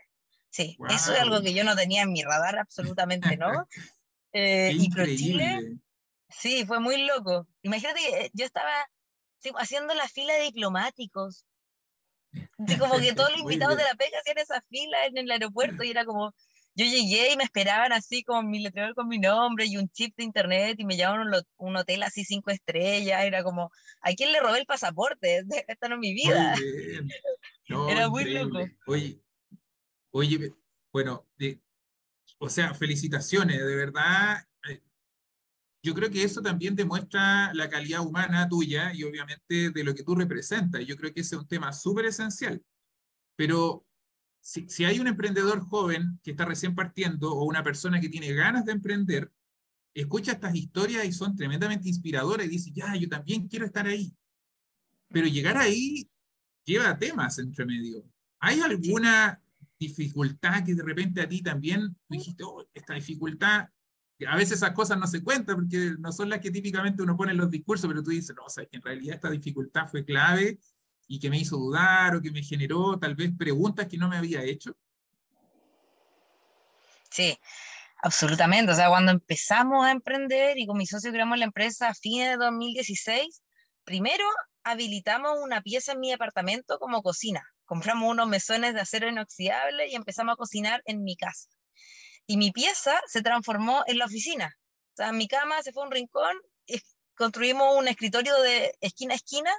Sí, 0.52 0.78
eso 0.90 1.14
es 1.14 1.20
algo 1.20 1.42
que 1.42 1.54
yo 1.54 1.64
no 1.64 1.76
tenía 1.76 2.04
en 2.04 2.12
mi 2.12 2.22
radar 2.22 2.60
absolutamente, 2.60 3.38
¿no? 3.38 3.50
Eh, 4.34 4.72
y 4.74 4.90
Pro 4.90 5.06
Chile, 5.06 5.76
sí, 6.30 6.66
fue 6.66 6.80
muy 6.80 7.06
loco. 7.06 7.50
Imagínate 7.64 8.00
que 8.00 8.32
yo 8.34 8.46
estaba 8.46 8.72
haciendo 9.58 9.94
la 9.94 10.08
fila 10.08 10.34
de 10.36 10.44
diplomáticos 10.44 11.46
como 12.80 13.00
que 13.00 13.14
todos 13.14 13.30
los 13.32 13.42
invitados 13.42 13.78
de 13.78 13.84
la 13.84 13.96
pega 13.96 14.20
hacían 14.20 14.38
esa 14.38 14.62
fila 14.62 15.06
en 15.06 15.18
el 15.18 15.32
aeropuerto 15.32 15.84
y 15.84 15.92
era 15.92 16.06
como, 16.06 16.34
yo 16.76 16.86
llegué 16.86 17.34
y 17.34 17.38
me 17.38 17.44
esperaban 17.44 17.92
así 17.92 18.24
con 18.24 18.50
mi 18.50 18.60
letrero 18.60 18.96
con 18.96 19.08
mi 19.08 19.20
nombre 19.20 19.66
y 19.66 19.78
un 19.78 19.90
chip 19.90 20.16
de 20.16 20.24
internet 20.24 20.76
y 20.80 20.86
me 20.86 20.96
llevaban 20.96 21.34
a 21.34 21.44
un, 21.58 21.76
hotel 21.76 22.04
así 22.04 22.24
cinco 22.24 22.52
estrellas. 22.52 23.24
Era 23.24 23.44
como, 23.44 23.72
¿a 24.02 24.14
quién 24.14 24.32
le 24.32 24.40
robé 24.40 24.60
el 24.60 24.66
pasaporte? 24.66 25.44
Esta 25.68 25.90
no 25.90 25.96
es 25.96 26.00
mi 26.00 26.14
vida. 26.14 26.56
Era 27.90 28.10
muy 28.10 28.26
loco. 28.26 28.60
Oye, 28.88 29.21
oye, 30.12 30.54
bueno, 30.92 31.28
o 32.40 32.50
sea, 32.50 32.74
felicitaciones, 32.74 33.60
de 33.60 33.76
verdad. 33.76 34.38
Eh, 34.68 34.82
yo 35.84 35.94
creo 35.94 36.10
que 36.10 36.24
eso 36.24 36.42
también 36.42 36.76
demuestra 36.76 37.54
la 37.54 37.70
calidad 37.70 38.02
humana 38.06 38.48
tuya 38.48 38.94
y 38.94 39.04
obviamente 39.04 39.72
de 39.72 39.84
lo 39.84 39.96
que 39.96 40.04
tú 40.04 40.16
representas. 40.16 40.86
Yo 40.86 40.96
creo 40.96 41.14
que 41.14 41.22
ese 41.22 41.36
es 41.36 41.42
un 41.42 41.48
tema 41.48 41.74
súper 41.74 42.06
esencial. 42.06 42.62
Pero 43.36 43.86
si, 44.42 44.86
hay 44.86 45.00
un 45.00 45.08
emprendedor 45.08 45.62
joven 45.62 46.20
que 46.24 46.32
está 46.32 46.46
recién 46.46 46.76
partiendo 46.76 47.32
o 47.34 47.46
una 47.46 47.64
persona 47.64 48.00
que 48.02 48.10
tiene 48.10 48.34
ganas 48.34 48.66
de 48.66 48.74
emprender, 48.74 49.32
escucha 49.94 50.34
estas 50.34 50.56
historias 50.56 51.06
y 51.06 51.12
son 51.12 51.36
tremendamente 51.36 51.90
inspiradoras 51.90 52.48
y 52.48 52.50
dice, 52.50 52.72
ya, 52.74 52.96
yo 52.96 53.08
también 53.08 53.48
quiero 53.48 53.66
estar 53.66 53.88
ahí. 53.88 54.14
Pero 55.10 55.28
llegar 55.28 55.58
ahí 55.58 56.10
lleva 56.66 56.98
temas 56.98 57.38
entre 57.40 57.66
medio. 57.66 58.04
¿Hay 58.40 58.62
alguna 58.62 59.42
dificultad 59.82 60.64
que 60.64 60.76
de 60.76 60.84
repente 60.84 61.22
a 61.22 61.28
ti 61.28 61.42
también 61.42 61.96
dijiste, 62.08 62.44
oh, 62.44 62.64
esta 62.74 62.94
dificultad, 62.94 63.68
a 64.28 64.36
veces 64.36 64.58
esas 64.58 64.72
cosas 64.72 65.00
no 65.00 65.08
se 65.08 65.24
cuentan 65.24 65.56
porque 65.56 65.96
no 65.98 66.12
son 66.12 66.30
las 66.30 66.40
que 66.40 66.52
típicamente 66.52 67.02
uno 67.02 67.18
pone 67.18 67.32
en 67.32 67.40
los 67.40 67.50
discursos, 67.50 67.88
pero 67.88 68.04
tú 68.04 68.12
dices, 68.12 68.36
no, 68.36 68.46
o 68.46 68.50
sea, 68.50 68.66
que 68.66 68.78
en 68.78 68.84
realidad 68.84 69.16
esta 69.16 69.32
dificultad 69.32 69.88
fue 69.88 70.06
clave 70.06 70.60
y 71.08 71.20
que 71.20 71.32
me 71.32 71.40
hizo 71.40 71.58
dudar 71.58 72.16
o 72.16 72.22
que 72.22 72.32
me 72.32 72.44
generó 72.44 73.00
tal 73.00 73.16
vez 73.16 73.32
preguntas 73.36 73.88
que 73.88 73.98
no 73.98 74.08
me 74.08 74.18
había 74.18 74.44
hecho? 74.44 74.78
Sí, 77.10 77.36
absolutamente. 78.04 78.72
O 78.72 78.76
sea, 78.76 78.88
cuando 78.90 79.12
empezamos 79.12 79.84
a 79.84 79.92
emprender 79.92 80.60
y 80.60 80.68
con 80.68 80.78
mi 80.78 80.86
socio 80.86 81.12
creamos 81.12 81.40
la 81.40 81.46
empresa 81.46 81.90
a 81.90 81.96
fines 81.96 82.30
de 82.30 82.38
2016, 82.38 83.42
primero 83.84 84.26
habilitamos 84.64 85.40
una 85.42 85.62
pieza 85.62 85.94
en 85.94 86.00
mi 86.00 86.12
departamento 86.12 86.78
como 86.80 87.02
cocina. 87.02 87.44
Compramos 87.66 88.10
unos 88.10 88.28
mesones 88.28 88.74
de 88.74 88.82
acero 88.82 89.10
inoxidable 89.10 89.88
y 89.88 89.96
empezamos 89.96 90.34
a 90.34 90.38
cocinar 90.38 90.82
en 90.86 91.04
mi 91.04 91.16
casa. 91.16 91.50
Y 92.28 92.38
mi 92.38 92.52
pieza 92.52 93.00
se 93.08 93.22
transformó 93.22 93.84
en 93.88 93.98
la 93.98 94.06
oficina. 94.06 94.56
O 94.94 94.96
sea, 94.96 95.12
mi 95.12 95.28
cama 95.28 95.62
se 95.64 95.72
fue 95.72 95.84
a 95.84 95.88
un 95.88 95.92
rincón, 95.92 96.38
construimos 97.16 97.78
un 97.78 97.88
escritorio 97.88 98.40
de 98.42 98.74
esquina 98.82 99.14
a 99.14 99.18
esquina 99.18 99.52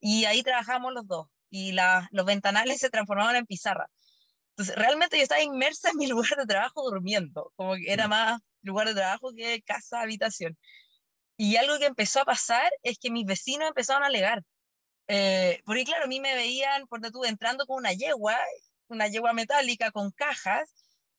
y 0.00 0.24
ahí 0.24 0.42
trabajamos 0.42 0.92
los 0.92 1.06
dos 1.06 1.28
y 1.50 1.72
los 1.72 2.24
ventanales 2.24 2.78
se 2.78 2.90
transformaban 2.90 3.36
en 3.36 3.46
pizarra. 3.46 3.88
Entonces, 4.50 4.74
realmente 4.76 5.16
yo 5.16 5.22
estaba 5.22 5.42
inmersa 5.42 5.90
en 5.90 5.98
mi 5.98 6.06
lugar 6.08 6.36
de 6.36 6.46
trabajo 6.46 6.82
durmiendo, 6.82 7.52
como 7.56 7.74
que 7.74 7.92
era 7.92 8.08
más 8.08 8.40
lugar 8.62 8.88
de 8.88 8.94
trabajo 8.94 9.32
que 9.34 9.62
casa, 9.62 10.00
habitación. 10.00 10.56
Y 11.42 11.56
algo 11.56 11.78
que 11.78 11.86
empezó 11.86 12.20
a 12.20 12.24
pasar 12.24 12.70
es 12.82 12.98
que 12.98 13.10
mis 13.10 13.26
vecinos 13.26 13.68
empezaron 13.68 14.02
a 14.04 14.06
alegar. 14.06 14.42
Eh, 15.08 15.60
porque 15.66 15.84
claro, 15.84 16.04
a 16.04 16.08
mí 16.08 16.20
me 16.20 16.34
veían, 16.34 16.86
por 16.88 17.00
tú, 17.10 17.24
entrando 17.24 17.66
con 17.66 17.78
una 17.78 17.92
yegua, 17.92 18.38
una 18.88 19.08
yegua 19.08 19.32
metálica 19.32 19.90
con 19.90 20.10
cajas, 20.12 20.72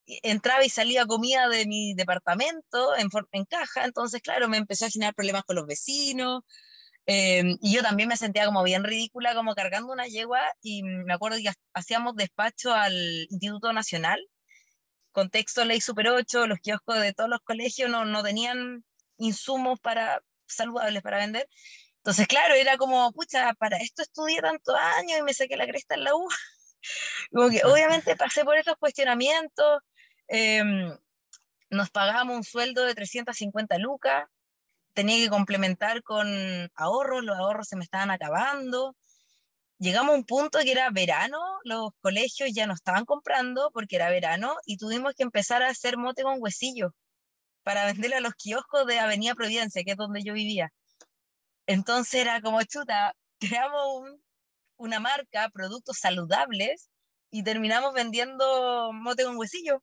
entraba 0.06 0.66
y 0.66 0.70
salía 0.70 1.06
comida 1.06 1.50
de 1.50 1.66
mi 1.66 1.94
departamento 1.96 2.96
en, 2.96 3.10
en 3.32 3.46
caja, 3.46 3.86
entonces 3.86 4.22
claro, 4.22 4.50
me 4.50 4.58
empezó 4.58 4.86
a 4.86 4.90
generar 4.90 5.14
problemas 5.16 5.44
con 5.44 5.56
los 5.58 5.66
vecinos, 5.68 6.44
Em, 7.06 7.58
y 7.62 7.74
yo 7.76 7.82
también 7.82 8.08
me 8.08 8.16
sentía 8.18 8.46
como 8.46 8.64
bien 8.64 8.84
ridícula, 8.84 9.36
como 9.36 9.56
cargando 9.56 9.92
una 9.92 10.08
yegua, 10.08 10.42
y 10.62 10.84
me 10.84 11.14
acuerdo 11.14 11.38
que 11.38 11.52
hacíamos 11.74 12.16
despacho 12.16 12.74
al 12.74 12.94
Instituto 13.30 13.74
Nacional, 13.74 14.20
contexto 15.12 15.66
Ley 15.66 15.82
Super 15.82 16.10
8, 16.10 16.48
los 16.48 16.60
kioscos 16.60 17.02
de 17.02 17.14
todos 17.14 17.30
los 17.30 17.42
colegios 17.42 17.90
no, 17.90 18.06
no 18.06 18.24
tenían 18.24 18.86
insumos 19.24 19.80
para, 19.80 20.22
saludables 20.48 21.02
para 21.02 21.18
vender. 21.18 21.48
Entonces, 21.98 22.28
claro, 22.28 22.54
era 22.56 22.78
como, 22.78 23.12
pucha, 23.14 23.54
para 23.56 23.78
esto 23.78 24.02
estudié 24.02 24.42
tantos 24.42 24.76
años 24.98 25.20
y 25.20 25.24
me 25.24 25.34
saqué 25.34 25.56
la 25.56 25.68
cresta 25.68 25.96
en 25.96 26.04
la 26.04 26.16
U. 26.16 26.28
como 27.32 27.50
que 27.50 27.62
obviamente 27.66 28.16
pasé 28.16 28.44
por 28.44 28.58
estos 28.58 28.76
cuestionamientos, 28.78 29.82
em, 30.28 30.98
nos 31.70 31.90
pagábamos 31.92 32.38
un 32.38 32.44
sueldo 32.44 32.86
de 32.86 32.96
350 32.96 33.78
lucas, 33.78 34.26
tenía 34.94 35.18
que 35.18 35.30
complementar 35.30 36.04
con 36.04 36.28
ahorros, 36.76 37.24
los 37.24 37.38
ahorros 37.38 37.68
se 37.68 37.78
me 37.78 37.84
estaban 37.84 38.12
acabando. 38.12 38.96
Llegamos 39.80 40.14
a 40.14 40.18
un 40.18 40.26
punto 40.26 40.60
que 40.60 40.72
era 40.72 40.90
verano, 40.92 41.40
los 41.64 41.92
colegios 42.02 42.52
ya 42.54 42.68
no 42.68 42.74
estaban 42.74 43.06
comprando 43.06 43.72
porque 43.74 43.96
era 43.98 44.10
verano 44.10 44.56
y 44.66 44.78
tuvimos 44.78 45.14
que 45.16 45.24
empezar 45.24 45.64
a 45.64 45.70
hacer 45.70 45.98
mote 45.98 46.24
con 46.24 46.36
huesillo 46.40 46.94
para 47.64 47.86
venderle 47.86 48.18
a 48.18 48.22
los 48.22 48.36
kioscos 48.36 48.86
de 48.86 49.00
Avenida 49.00 49.36
Providencia, 49.36 49.84
que 49.84 49.92
es 49.92 49.98
donde 49.98 50.24
yo 50.24 50.34
vivía. 50.34 50.72
Entonces 51.66 52.16
era 52.16 52.42
como 52.42 52.62
chuta, 52.64 53.16
creamos 53.40 54.04
una 54.78 55.00
marca, 55.00 55.50
productos 55.50 55.98
saludables 56.00 56.90
y 57.32 57.44
terminamos 57.44 57.94
vendiendo 57.94 58.92
mote 58.94 59.24
con 59.24 59.38
huesillo. 59.38 59.82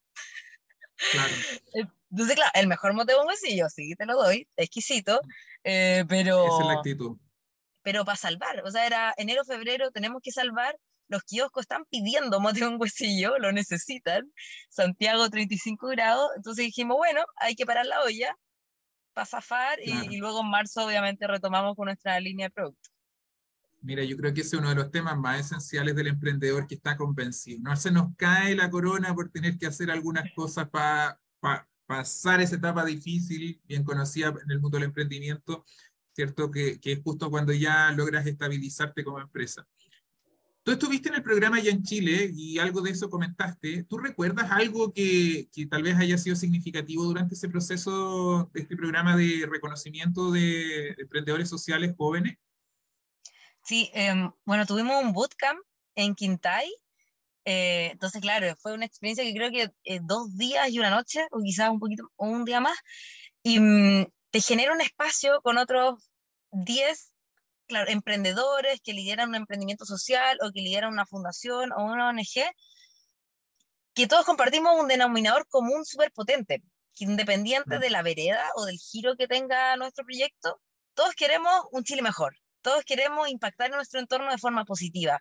Claro. 1.13 1.35
Entonces, 2.11 2.37
claro, 2.37 2.51
el 2.55 2.67
mejor 2.67 2.93
mote 2.93 3.15
con 3.15 3.27
huesillo, 3.27 3.69
sí, 3.69 3.95
te 3.95 4.05
lo 4.05 4.15
doy, 4.15 4.47
exquisito, 4.57 5.21
eh, 5.65 6.05
pero... 6.09 6.45
Esa 6.47 6.61
es 6.61 6.67
la 6.67 6.73
actitud. 6.75 7.17
Pero 7.83 8.05
para 8.05 8.17
salvar, 8.17 8.63
o 8.65 8.71
sea, 8.71 8.85
era 8.87 9.15
enero, 9.17 9.45
febrero, 9.45 9.91
tenemos 9.91 10.21
que 10.23 10.33
salvar, 10.33 10.77
los 11.11 11.25
kioscos 11.25 11.62
están 11.62 11.85
pidiendo 11.90 12.40
mote 12.40 12.61
con 12.61 12.81
huesillo, 12.81 13.37
lo 13.38 13.52
necesitan, 13.52 14.33
Santiago 14.69 15.29
35 15.29 15.88
grados, 15.88 16.31
entonces 16.37 16.64
dijimos, 16.64 16.97
bueno, 16.97 17.21
hay 17.37 17.57
que 17.57 17.67
parar 17.67 17.85
la 17.85 18.00
olla 18.02 18.35
para 19.12 19.26
zafar 19.26 19.79
y, 19.85 20.14
y, 20.14 20.19
luego 20.19 20.40
en 20.40 20.50
marzo 20.50 20.87
obviamente 20.87 21.26
retomamos 21.26 21.75
con 21.75 21.87
nuestra 21.87 22.19
línea 22.21 22.47
de 22.47 22.52
productos. 22.52 22.93
Mira, 23.83 24.05
yo 24.05 24.17
creo 24.17 24.33
que 24.33 24.43
ese 24.43 24.57
es 24.57 24.61
uno 24.61 24.69
de 24.69 24.76
los 24.76 24.90
temas 24.90 25.19
más 25.19 25.40
esenciales 25.40 25.97
del 25.97 26.07
emprendedor 26.07 26.67
que 26.67 26.76
está 26.76 26.97
convencido. 26.97 27.61
No 27.62 27.75
se 27.76 27.90
nos 27.90 28.14
cae 28.17 28.55
la 28.55 28.71
corona 28.71 29.14
por 29.14 29.31
tener 29.31 29.59
que 29.59 29.67
hacer 29.67 29.90
algunas 29.90 30.31
cosas 30.35 30.69
para 30.69 31.19
pasar 31.87 32.40
esa 32.40 32.57
etapa 32.57 32.85
difícil, 32.85 33.61
bien 33.64 33.83
conocida 33.83 34.29
en 34.29 34.50
el 34.50 34.61
mundo 34.61 34.76
del 34.76 34.85
emprendimiento, 34.85 35.64
¿cierto? 36.12 36.50
Que, 36.50 36.79
que, 36.79 36.93
es 36.93 37.00
justo 37.02 37.31
cuando 37.31 37.52
ya 37.52 37.90
logras 37.93 38.26
estabilizarte 38.26 39.02
como 39.02 39.19
empresa. 39.19 39.67
Tú 40.62 40.73
estuviste 40.73 41.09
en 41.09 41.14
el 41.14 41.23
programa 41.23 41.59
ya 41.59 41.71
en 41.71 41.83
Chile 41.83 42.31
y 42.35 42.59
algo 42.59 42.83
de 42.83 42.90
eso 42.90 43.09
comentaste. 43.09 43.85
¿Tú 43.85 43.97
recuerdas 43.97 44.50
algo 44.50 44.93
que, 44.93 45.49
que 45.52 45.67
tal 45.67 45.83
vez 45.83 45.97
haya 45.97 46.19
sido 46.19 46.37
significativo 46.37 47.05
durante 47.05 47.35
ese 47.35 47.49
proceso 47.49 48.50
este 48.55 48.76
programa 48.76 49.17
de 49.17 49.49
reconocimiento 49.50 50.31
de 50.31 50.95
emprendedores 50.99 51.49
sociales 51.49 51.95
jóvenes? 51.97 52.37
Sí, 53.64 53.90
em, 53.95 54.31
bueno, 54.45 54.67
tuvimos 54.67 55.02
un 55.02 55.12
bootcamp 55.12 55.61
en 55.95 56.14
Quintay. 56.14 56.71
Eh, 57.45 57.90
entonces, 57.93 58.21
claro, 58.21 58.55
fue 58.57 58.75
una 58.75 58.85
experiencia 58.85 59.25
que 59.25 59.35
creo 59.35 59.50
que 59.50 59.73
eh, 59.85 60.00
dos 60.02 60.37
días 60.37 60.71
y 60.71 60.79
una 60.79 60.90
noche, 60.90 61.26
o 61.31 61.40
quizás 61.40 61.71
un 61.71 61.81
poquito, 61.81 62.11
o 62.17 62.26
un 62.26 62.45
día 62.45 62.61
más, 62.61 62.76
y 63.43 63.59
mm, 63.61 64.07
te 64.31 64.40
genera 64.40 64.73
un 64.73 64.81
espacio 64.81 65.40
con 65.43 65.57
otros 65.59 66.11
10 66.52 67.12
claro, 67.71 67.91
emprendedores 67.91 68.81
que 68.83 68.93
lideran 68.93 69.31
un 69.31 69.37
emprendimiento 69.37 69.85
social 69.87 70.39
o 70.43 70.50
que 70.53 70.61
lideran 70.61 70.93
una 70.93 71.07
fundación 71.07 71.73
o 71.73 71.85
una 71.85 72.09
ONG, 72.09 72.50
que 73.95 74.07
todos 74.07 74.27
compartimos 74.27 74.79
un 74.79 74.89
denominador 74.89 75.47
común 75.49 75.85
súper 75.85 76.12
potente, 76.12 76.62
independiente 76.99 77.79
de 77.79 77.91
la 77.91 78.03
vereda 78.03 78.50
o 78.57 78.65
del 78.67 78.77
giro 78.79 79.17
que 79.17 79.29
tenga 79.29 79.77
nuestro 79.77 80.05
proyecto, 80.05 80.61
todos 80.95 81.15
queremos 81.15 81.53
un 81.73 81.85
Chile 81.85 82.03
mejor, 82.03 82.37
todos 82.61 82.85
queremos 82.85 83.29
impactar 83.29 83.69
en 83.71 83.77
nuestro 83.77 84.00
entorno 84.00 84.31
de 84.31 84.39
forma 84.39 84.65
positiva. 84.65 85.21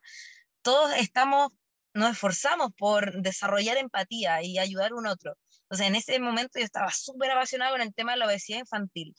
Todos 0.62 0.92
estamos, 0.98 1.52
nos 1.94 2.12
esforzamos 2.12 2.72
por 2.78 3.22
desarrollar 3.22 3.78
empatía 3.78 4.42
y 4.44 4.58
ayudar 4.58 4.92
a 4.92 4.96
un 4.96 5.08
otro. 5.08 5.36
Entonces, 5.64 5.88
en 5.88 5.96
ese 5.96 6.20
momento 6.20 6.58
yo 6.60 6.66
estaba 6.66 6.92
súper 6.92 7.32
apasionado 7.32 7.74
con 7.74 7.82
el 7.82 7.94
tema 7.94 8.14
de 8.14 8.18
la 8.18 8.26
obesidad 8.26 8.60
infantil, 8.60 9.16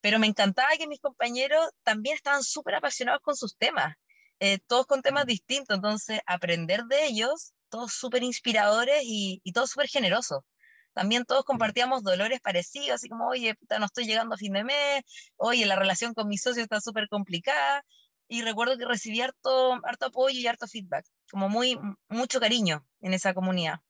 pero 0.00 0.18
me 0.18 0.26
encantaba 0.26 0.76
que 0.78 0.86
mis 0.86 1.00
compañeros 1.00 1.68
también 1.82 2.16
estaban 2.16 2.42
súper 2.42 2.76
apasionados 2.76 3.20
con 3.22 3.36
sus 3.36 3.56
temas, 3.56 3.94
eh, 4.40 4.58
todos 4.66 4.86
con 4.86 5.02
temas 5.02 5.26
distintos. 5.26 5.76
Entonces, 5.76 6.20
aprender 6.26 6.84
de 6.84 7.06
ellos, 7.06 7.52
todos 7.68 7.92
súper 7.92 8.22
inspiradores 8.22 9.02
y, 9.04 9.40
y 9.44 9.52
todos 9.52 9.70
súper 9.70 9.88
generosos 9.88 10.42
también 10.94 11.24
todos 11.24 11.44
compartíamos 11.44 12.02
dolores 12.02 12.40
parecidos, 12.40 12.96
así 12.96 13.08
como, 13.08 13.28
oye, 13.28 13.54
puta, 13.54 13.78
no 13.78 13.86
estoy 13.86 14.04
llegando 14.06 14.34
a 14.34 14.38
fin 14.38 14.52
de 14.52 14.64
mes, 14.64 15.02
oye, 15.36 15.64
la 15.64 15.76
relación 15.76 16.12
con 16.12 16.26
mi 16.26 16.38
socio 16.38 16.60
está 16.60 16.80
súper 16.80 17.08
complicada, 17.08 17.84
y 18.28 18.42
recuerdo 18.42 18.76
que 18.76 18.84
recibí 18.84 19.20
harto, 19.20 19.74
harto 19.84 20.06
apoyo 20.06 20.38
y 20.38 20.46
harto 20.46 20.66
feedback, 20.66 21.06
como 21.30 21.48
muy, 21.48 21.78
mucho 22.08 22.40
cariño 22.40 22.86
en 23.00 23.14
esa 23.14 23.32
comunidad. 23.32 23.80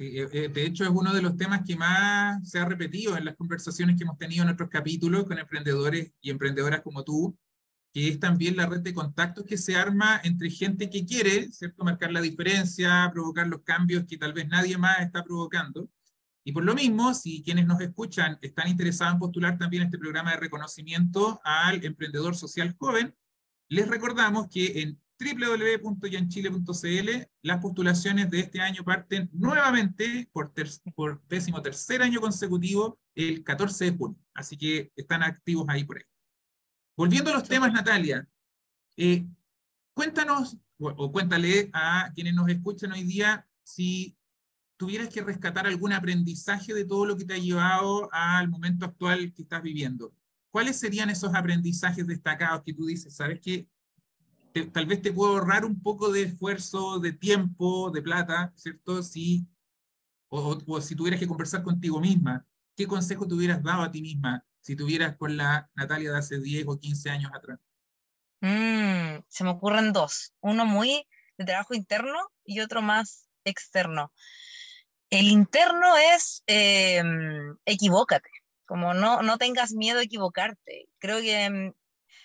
Eh, 0.00 0.28
eh, 0.32 0.48
de 0.48 0.66
hecho 0.66 0.84
es 0.84 0.90
uno 0.90 1.12
de 1.12 1.22
los 1.22 1.36
temas 1.36 1.62
que 1.66 1.76
más 1.76 2.48
se 2.48 2.58
ha 2.58 2.64
repetido 2.64 3.16
en 3.16 3.24
las 3.24 3.36
conversaciones 3.36 3.96
que 3.96 4.04
hemos 4.04 4.18
tenido 4.18 4.42
en 4.42 4.50
otros 4.50 4.68
capítulos 4.68 5.24
con 5.24 5.38
emprendedores 5.38 6.12
y 6.20 6.30
emprendedoras 6.30 6.80
como 6.82 7.04
tú, 7.04 7.36
que 7.92 8.08
es 8.08 8.18
también 8.18 8.56
la 8.56 8.66
red 8.66 8.80
de 8.80 8.94
contactos 8.94 9.44
que 9.44 9.58
se 9.58 9.76
arma 9.76 10.20
entre 10.24 10.50
gente 10.50 10.88
que 10.88 11.04
quiere, 11.04 11.50
¿cierto?, 11.52 11.84
marcar 11.84 12.10
la 12.10 12.22
diferencia, 12.22 13.10
provocar 13.12 13.46
los 13.48 13.62
cambios 13.62 14.04
que 14.06 14.16
tal 14.16 14.32
vez 14.32 14.48
nadie 14.48 14.78
más 14.78 15.00
está 15.00 15.22
provocando. 15.22 15.90
Y 16.44 16.52
por 16.52 16.64
lo 16.64 16.74
mismo, 16.74 17.14
si 17.14 17.42
quienes 17.42 17.66
nos 17.66 17.80
escuchan 17.80 18.38
están 18.40 18.68
interesados 18.68 19.14
en 19.14 19.20
postular 19.20 19.58
también 19.58 19.84
este 19.84 19.98
programa 19.98 20.32
de 20.32 20.38
reconocimiento 20.38 21.40
al 21.44 21.84
emprendedor 21.84 22.34
social 22.34 22.74
joven, 22.78 23.14
les 23.68 23.86
recordamos 23.88 24.48
que 24.48 24.82
en 24.82 25.00
www.yanchile.cl 25.22 27.10
las 27.42 27.58
postulaciones 27.60 28.30
de 28.30 28.40
este 28.40 28.60
año 28.60 28.84
parten 28.84 29.30
nuevamente 29.32 30.28
por, 30.32 30.52
por 30.94 31.22
décimo 31.28 31.62
tercer 31.62 32.02
año 32.02 32.20
consecutivo 32.20 32.98
el 33.14 33.42
14 33.44 33.84
de 33.84 33.96
junio. 33.96 34.18
Así 34.34 34.56
que 34.56 34.92
están 34.96 35.22
activos 35.22 35.66
ahí 35.68 35.84
por 35.84 35.98
ahí. 35.98 36.04
Volviendo 36.96 37.30
a 37.30 37.34
los 37.34 37.48
temas, 37.48 37.72
Natalia, 37.72 38.28
eh, 38.96 39.26
cuéntanos 39.94 40.56
o, 40.78 41.12
cuéntale 41.12 41.70
a 41.72 42.10
quienes 42.14 42.34
nos 42.34 42.48
escuchan 42.48 42.92
hoy 42.92 43.04
día 43.04 43.46
si 43.62 44.16
tuvieras 44.76 45.08
que 45.08 45.22
rescatar 45.22 45.66
algún 45.66 45.92
aprendizaje 45.92 46.74
de 46.74 46.84
todo 46.84 47.06
lo 47.06 47.16
que 47.16 47.24
te 47.24 47.34
ha 47.34 47.38
llevado 47.38 48.08
al 48.12 48.48
momento 48.48 48.84
actual 48.84 49.32
que 49.32 49.42
estás 49.42 49.62
viviendo. 49.62 50.12
¿Cuáles 50.50 50.78
serían 50.78 51.08
esos 51.08 51.34
aprendizajes 51.34 52.06
destacados 52.06 52.62
que 52.62 52.74
tú 52.74 52.86
dices? 52.86 53.14
¿Sabes 53.14 53.40
que 53.40 53.68
tal 54.72 54.86
vez 54.86 55.02
te 55.02 55.12
puedo 55.12 55.32
ahorrar 55.32 55.64
un 55.64 55.80
poco 55.82 56.10
de 56.12 56.22
esfuerzo, 56.22 56.98
de 56.98 57.12
tiempo, 57.12 57.90
de 57.90 58.02
plata, 58.02 58.52
¿cierto? 58.56 59.02
Si, 59.02 59.46
o, 60.28 60.58
o 60.66 60.80
si 60.80 60.94
tuvieras 60.96 61.20
que 61.20 61.26
conversar 61.26 61.62
contigo 61.62 62.00
misma, 62.00 62.46
¿qué 62.76 62.86
consejo 62.86 63.26
te 63.26 63.34
hubieras 63.34 63.62
dado 63.62 63.82
a 63.82 63.90
ti 63.90 64.00
misma 64.00 64.44
si 64.60 64.76
tuvieras 64.76 65.16
con 65.16 65.36
la 65.36 65.70
Natalia 65.74 66.12
de 66.12 66.18
hace 66.18 66.38
10 66.40 66.66
o 66.68 66.78
15 66.78 67.10
años 67.10 67.32
atrás? 67.34 67.58
Mm, 68.40 69.22
se 69.28 69.44
me 69.44 69.50
ocurren 69.50 69.92
dos. 69.92 70.34
Uno 70.40 70.66
muy 70.66 71.06
de 71.38 71.44
trabajo 71.44 71.74
interno 71.74 72.18
y 72.44 72.60
otro 72.60 72.82
más 72.82 73.28
externo. 73.44 74.12
El 75.10 75.28
interno 75.28 75.96
es 75.96 76.42
em, 76.46 77.56
equivócate, 77.66 78.30
como 78.64 78.94
no, 78.94 79.22
no 79.22 79.38
tengas 79.38 79.72
miedo 79.72 80.00
a 80.00 80.04
equivocarte. 80.04 80.88
Creo 80.98 81.20
que 81.20 81.44
em, 81.44 81.72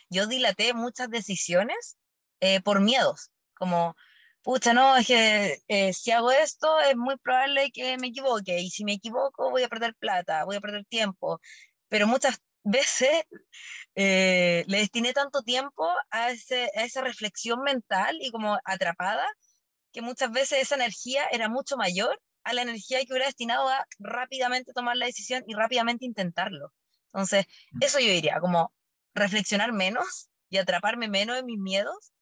yo 0.10 0.28
dilaté 0.28 0.74
muchas 0.74 1.10
decisiones 1.10 1.98
eh, 2.40 2.62
por 2.62 2.82
miedos, 2.82 3.32
como, 3.56 3.96
pucha, 4.44 4.74
no, 4.74 4.96
es 4.98 5.08
que 5.08 5.62
eh, 5.68 5.94
si 5.94 6.12
hago 6.12 6.32
esto 6.32 6.80
es 6.82 6.96
muy 6.96 7.18
probable 7.18 7.72
que 7.72 7.98
me 7.98 8.08
equivoque 8.08 8.60
y 8.60 8.70
si 8.70 8.84
me 8.86 8.94
equivoco 8.94 9.50
voy 9.52 9.64
a 9.64 9.70
perder 9.70 9.96
plata, 9.96 10.46
voy 10.46 10.58
a 10.58 10.62
perder 10.62 10.86
tiempo, 10.86 11.40
pero 11.90 12.08
muchas 12.08 12.40
veces 12.64 13.24
eh, 13.96 14.64
le 14.68 14.80
destiné 14.80 15.14
tanto 15.14 15.42
tiempo 15.44 15.90
a, 16.12 16.32
ese, 16.32 16.70
a 16.76 16.84
esa 16.84 17.02
reflexión 17.02 17.62
mental 17.62 18.18
y 18.22 18.32
como 18.32 18.60
atrapada, 18.66 19.26
que 19.92 20.02
muchas 20.02 20.32
veces 20.32 20.62
esa 20.62 20.76
energía 20.76 21.26
era 21.32 21.50
mucho 21.50 21.78
mayor 21.78 22.22
a 22.44 22.54
la 22.54 22.62
energía 22.62 23.00
que 23.00 23.12
hubiera 23.12 23.26
destinado 23.26 23.68
a 23.68 23.86
rápidamente 24.00 24.74
tomar 24.74 24.96
la 24.98 25.08
decisión 25.08 25.44
y 25.48 25.56
rápidamente 25.56 26.06
intentarlo. 26.06 26.72
Entonces, 27.14 27.46
mm. 27.72 27.84
eso 27.84 28.00
yo 28.00 28.08
diría, 28.08 28.40
como 28.40 28.74
reflexionar 29.14 29.74
menos 29.74 30.30
y 30.50 30.58
atraparme 30.58 31.10
menos 31.10 31.38
en 31.38 31.46
mis 31.46 31.60
miedos 31.60 32.14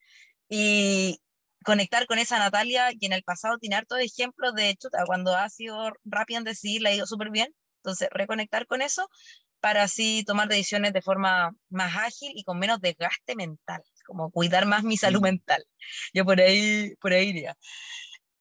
y 0.49 1.19
conectar 1.63 2.05
con 2.05 2.19
esa 2.19 2.39
Natalia 2.39 2.91
que 2.99 3.07
en 3.07 3.13
el 3.13 3.23
pasado 3.23 3.57
tiene 3.57 3.75
hartos 3.75 3.99
ejemplos 3.99 4.53
de 4.53 4.69
hecho 4.69 4.89
cuando 5.07 5.35
ha 5.35 5.49
sido 5.49 5.91
rápida 6.03 6.37
en 6.39 6.43
decidir, 6.43 6.81
le 6.81 6.89
ha 6.89 6.95
ido 6.95 7.07
súper 7.07 7.31
bien. 7.31 7.53
Entonces, 7.83 8.07
reconectar 8.11 8.65
con 8.67 8.81
eso 8.81 9.07
para 9.59 9.83
así 9.83 10.23
tomar 10.25 10.47
decisiones 10.47 10.93
de 10.93 11.01
forma 11.01 11.51
más 11.69 11.95
ágil 11.95 12.31
y 12.35 12.43
con 12.43 12.59
menos 12.59 12.79
desgaste 12.81 13.35
mental, 13.35 13.81
como 14.05 14.29
cuidar 14.31 14.65
más 14.65 14.83
mi 14.83 14.97
salud 14.97 15.21
mental. 15.21 15.63
Yo 16.13 16.25
por 16.25 16.39
ahí, 16.39 16.95
por 17.01 17.13
ahí 17.13 17.29
iría. 17.29 17.57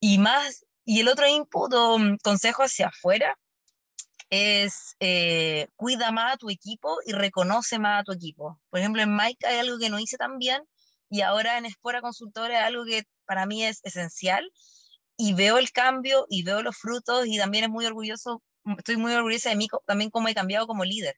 Y 0.00 0.18
más, 0.18 0.66
y 0.84 1.00
el 1.00 1.08
otro 1.08 1.26
input 1.26 1.72
o 1.72 1.98
mm, 1.98 2.18
consejo 2.22 2.62
hacia 2.62 2.88
afuera 2.88 3.38
es 4.30 4.96
eh, 5.00 5.68
cuida 5.76 6.10
más 6.12 6.34
a 6.34 6.36
tu 6.36 6.50
equipo 6.50 6.98
y 7.06 7.12
reconoce 7.12 7.78
más 7.78 8.00
a 8.00 8.04
tu 8.04 8.12
equipo. 8.12 8.60
Por 8.70 8.80
ejemplo, 8.80 9.02
en 9.02 9.16
Mike 9.16 9.46
hay 9.46 9.58
algo 9.58 9.78
que 9.78 9.90
no 9.90 9.98
hice 9.98 10.16
tan 10.16 10.38
bien 10.38 10.62
y 11.14 11.20
ahora 11.20 11.58
en 11.58 11.66
Espora 11.66 12.00
Consultora 12.00 12.58
es 12.58 12.64
algo 12.64 12.84
que 12.84 13.04
para 13.24 13.46
mí 13.46 13.64
es 13.64 13.78
esencial 13.84 14.50
y 15.16 15.32
veo 15.32 15.58
el 15.58 15.70
cambio 15.70 16.26
y 16.28 16.42
veo 16.42 16.60
los 16.60 16.76
frutos 16.76 17.28
y 17.28 17.38
también 17.38 17.64
es 17.64 17.70
muy 17.70 17.86
orgulloso 17.86 18.42
estoy 18.78 18.96
muy 18.96 19.12
orgullosa 19.12 19.50
de 19.50 19.56
mí 19.56 19.68
también 19.86 20.10
como 20.10 20.26
he 20.26 20.34
cambiado 20.34 20.66
como 20.66 20.84
líder. 20.84 21.14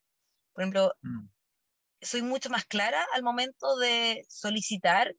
Por 0.53 0.63
ejemplo, 0.63 0.93
mm. 1.01 1.29
soy 2.03 2.21
mucho 2.21 2.51
más 2.51 2.67
clara 2.67 3.07
al 3.15 3.23
momento 3.23 3.79
de 3.79 4.23
solicitar, 4.29 5.15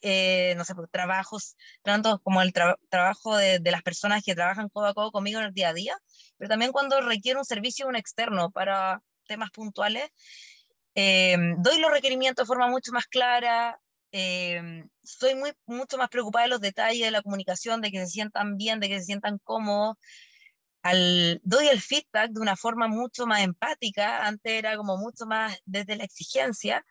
eh, 0.00 0.54
no 0.56 0.64
sé, 0.64 0.74
trabajos, 0.90 1.56
tanto 1.82 2.20
como 2.24 2.42
el 2.42 2.52
trabajo 2.52 3.36
de, 3.36 3.60
las 3.62 3.82
personas 3.82 4.24
que 4.24 4.34
trabajan 4.34 4.68
codo 4.68 4.86
a 4.86 4.94
codo 4.94 5.12
conmigo 5.12 5.38
en 5.38 5.46
el 5.46 5.54
día 5.54 5.68
a 5.68 5.74
día, 5.74 5.96
pero 6.38 6.48
también 6.48 6.72
cuando 6.72 7.00
requiere 7.00 7.38
un 7.38 7.44
servicio 7.44 7.86
un 7.86 7.94
externo 7.94 8.50
para 8.50 9.00
temas 9.28 9.50
puntuales, 9.52 10.08
eh, 10.96 11.36
doy 11.58 11.78
los 11.78 11.92
requerimientos 11.92 12.44
de 12.44 12.48
forma 12.48 12.66
mucho 12.66 12.90
más 12.90 13.06
clara, 13.06 13.80
eh, 14.10 14.82
soy 15.04 15.36
muy, 15.36 15.52
mucho 15.66 15.96
más 15.96 16.08
preocupada 16.08 16.46
de 16.46 16.50
los 16.50 16.60
detalles 16.60 17.04
de 17.04 17.12
la 17.12 17.22
comunicación, 17.22 17.80
de 17.80 17.92
que 17.92 18.00
se 18.00 18.08
sientan 18.08 18.56
bien, 18.56 18.80
de 18.80 18.88
que 18.88 18.98
se 18.98 19.04
sientan 19.04 19.38
cómodos 19.44 19.96
doy 21.42 21.68
el 21.68 21.80
feedback 21.80 22.30
de 22.30 22.40
una 22.40 22.56
forma 22.56 22.88
mucho 22.88 23.26
más 23.26 23.42
empática, 23.42 24.26
antes 24.26 24.52
era 24.52 24.76
como 24.76 24.96
mucho 24.96 25.26
más 25.26 25.58
desde 25.64 25.96
la 25.96 26.04
exigencia. 26.04 26.84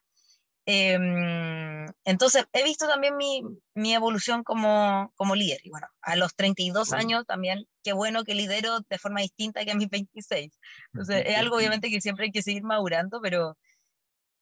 Em, 0.68 1.86
entonces, 2.06 2.46
he 2.52 2.64
visto 2.64 2.88
también 2.88 3.16
mi, 3.18 3.44
mi, 3.76 3.94
evolución 3.94 4.44
como, 4.44 5.14
como 5.16 5.36
líder. 5.36 5.60
Y 5.64 5.70
bueno, 5.70 5.88
a 6.02 6.16
los 6.16 6.36
32 6.36 6.92
años 6.94 7.26
también, 7.28 7.68
qué 7.84 7.94
bueno 7.94 8.24
que 8.24 8.34
lidero 8.34 8.80
de 8.90 8.98
forma 8.98 9.22
distinta 9.22 9.64
que 9.64 9.72
a 9.72 9.76
mis 9.76 9.90
26. 9.90 10.60
Entonces, 10.94 11.24
es 11.28 11.38
algo 11.38 11.58
obviamente 11.58 11.90
que 11.90 12.02
siempre 12.02 12.26
hay 12.26 12.32
que 12.32 12.42
seguir 12.42 12.64
madurando, 12.64 13.22
pero, 13.22 13.58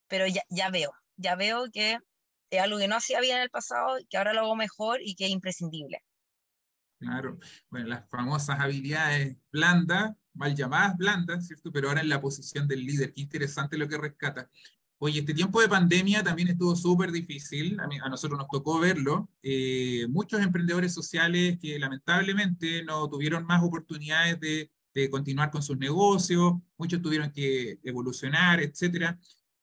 pero 0.08 0.26
ya, 0.26 0.42
ya 0.48 0.70
veo, 0.70 0.92
ya 1.16 1.36
veo 1.36 1.64
que 1.72 1.98
es 2.50 2.60
algo 2.60 2.78
que 2.78 2.88
no 2.88 2.96
hacía 2.96 3.20
bien 3.20 3.36
en 3.36 3.42
el 3.44 3.50
pasado, 3.50 3.96
que 4.08 4.16
ahora 4.16 4.32
lo 4.32 4.40
hago 4.40 4.56
mejor 4.56 5.00
y 5.02 5.14
que 5.14 5.26
es 5.26 5.30
imprescindible. 5.30 6.02
Claro, 6.98 7.38
bueno, 7.70 7.88
las 7.88 8.08
famosas 8.08 8.60
habilidades 8.60 9.36
blandas, 9.52 10.14
mal 10.32 10.54
llamadas 10.54 10.96
blandas, 10.96 11.46
¿cierto? 11.46 11.70
Pero 11.72 11.88
ahora 11.88 12.00
en 12.00 12.08
la 12.08 12.20
posición 12.20 12.66
del 12.66 12.84
líder, 12.84 13.12
qué 13.12 13.22
interesante 13.22 13.76
lo 13.76 13.88
que 13.88 13.98
rescata. 13.98 14.48
Oye, 14.98 15.20
este 15.20 15.34
tiempo 15.34 15.60
de 15.60 15.68
pandemia 15.68 16.22
también 16.22 16.48
estuvo 16.48 16.74
súper 16.76 17.10
difícil, 17.12 17.78
a, 17.80 18.08
nosotros 18.08 18.38
nos 18.38 18.48
tocó 18.48 18.78
verlo. 18.78 19.28
Eh, 19.42 20.06
muchos 20.08 20.40
emprendedores 20.40 20.94
sociales 20.94 21.58
que 21.60 21.78
lamentablemente 21.78 22.82
no 22.84 23.08
tuvieron 23.10 23.44
más 23.44 23.62
oportunidades 23.62 24.40
de, 24.40 24.70
de 24.94 25.10
continuar 25.10 25.50
con 25.50 25.62
sus 25.62 25.76
negocios, 25.76 26.54
muchos 26.78 27.02
tuvieron 27.02 27.32
que 27.32 27.80
evolucionar, 27.82 28.60
etcétera. 28.60 29.18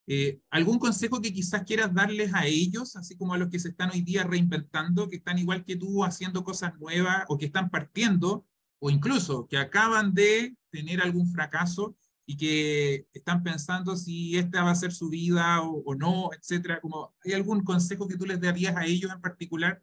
Eh, 0.08 0.40
¿Algún 0.50 0.80
consejo 0.80 1.22
que 1.22 1.32
quizás 1.32 1.64
quieras 1.64 1.94
darles 1.94 2.34
a 2.34 2.46
ellos, 2.46 2.96
así 2.96 3.16
como 3.16 3.34
a 3.34 3.38
los 3.38 3.50
que 3.50 3.60
se 3.60 3.70
están 3.70 3.92
hoy 3.92 4.02
día 4.02 4.24
reinventando, 4.24 5.08
que 5.08 5.18
están 5.18 5.38
igual 5.38 5.64
que 5.64 5.76
tú 5.76 6.04
haciendo 6.04 6.44
cosas 6.44 6.78
nuevas 6.80 7.24
o 7.28 7.38
que 7.38 7.46
están 7.46 7.70
partiendo, 7.70 8.46
o 8.80 8.90
incluso 8.90 9.48
que 9.48 9.58
acaban 9.58 10.14
de 10.14 10.56
tener 10.72 11.02
algún 11.02 11.32
fracaso 11.32 11.96
y 12.26 12.38
que 12.38 13.08
están 13.14 13.44
pensando 13.44 13.96
si 13.96 14.38
esta 14.38 14.64
va 14.64 14.72
a 14.72 14.76
ser 14.76 14.92
su 14.92 15.10
vida 15.10 15.62
o, 15.62 15.96
no, 15.96 16.30
etcétera? 16.34 16.80
Como, 16.82 17.14
¿Hay 17.24 17.34
algún 17.34 17.64
consejo 17.64 18.08
que 18.08 18.18
tú 18.18 18.26
les 18.26 18.40
darías 18.40 18.76
a 18.76 18.86
ellos 18.86 19.12
en 19.12 19.22
particular? 19.22 19.82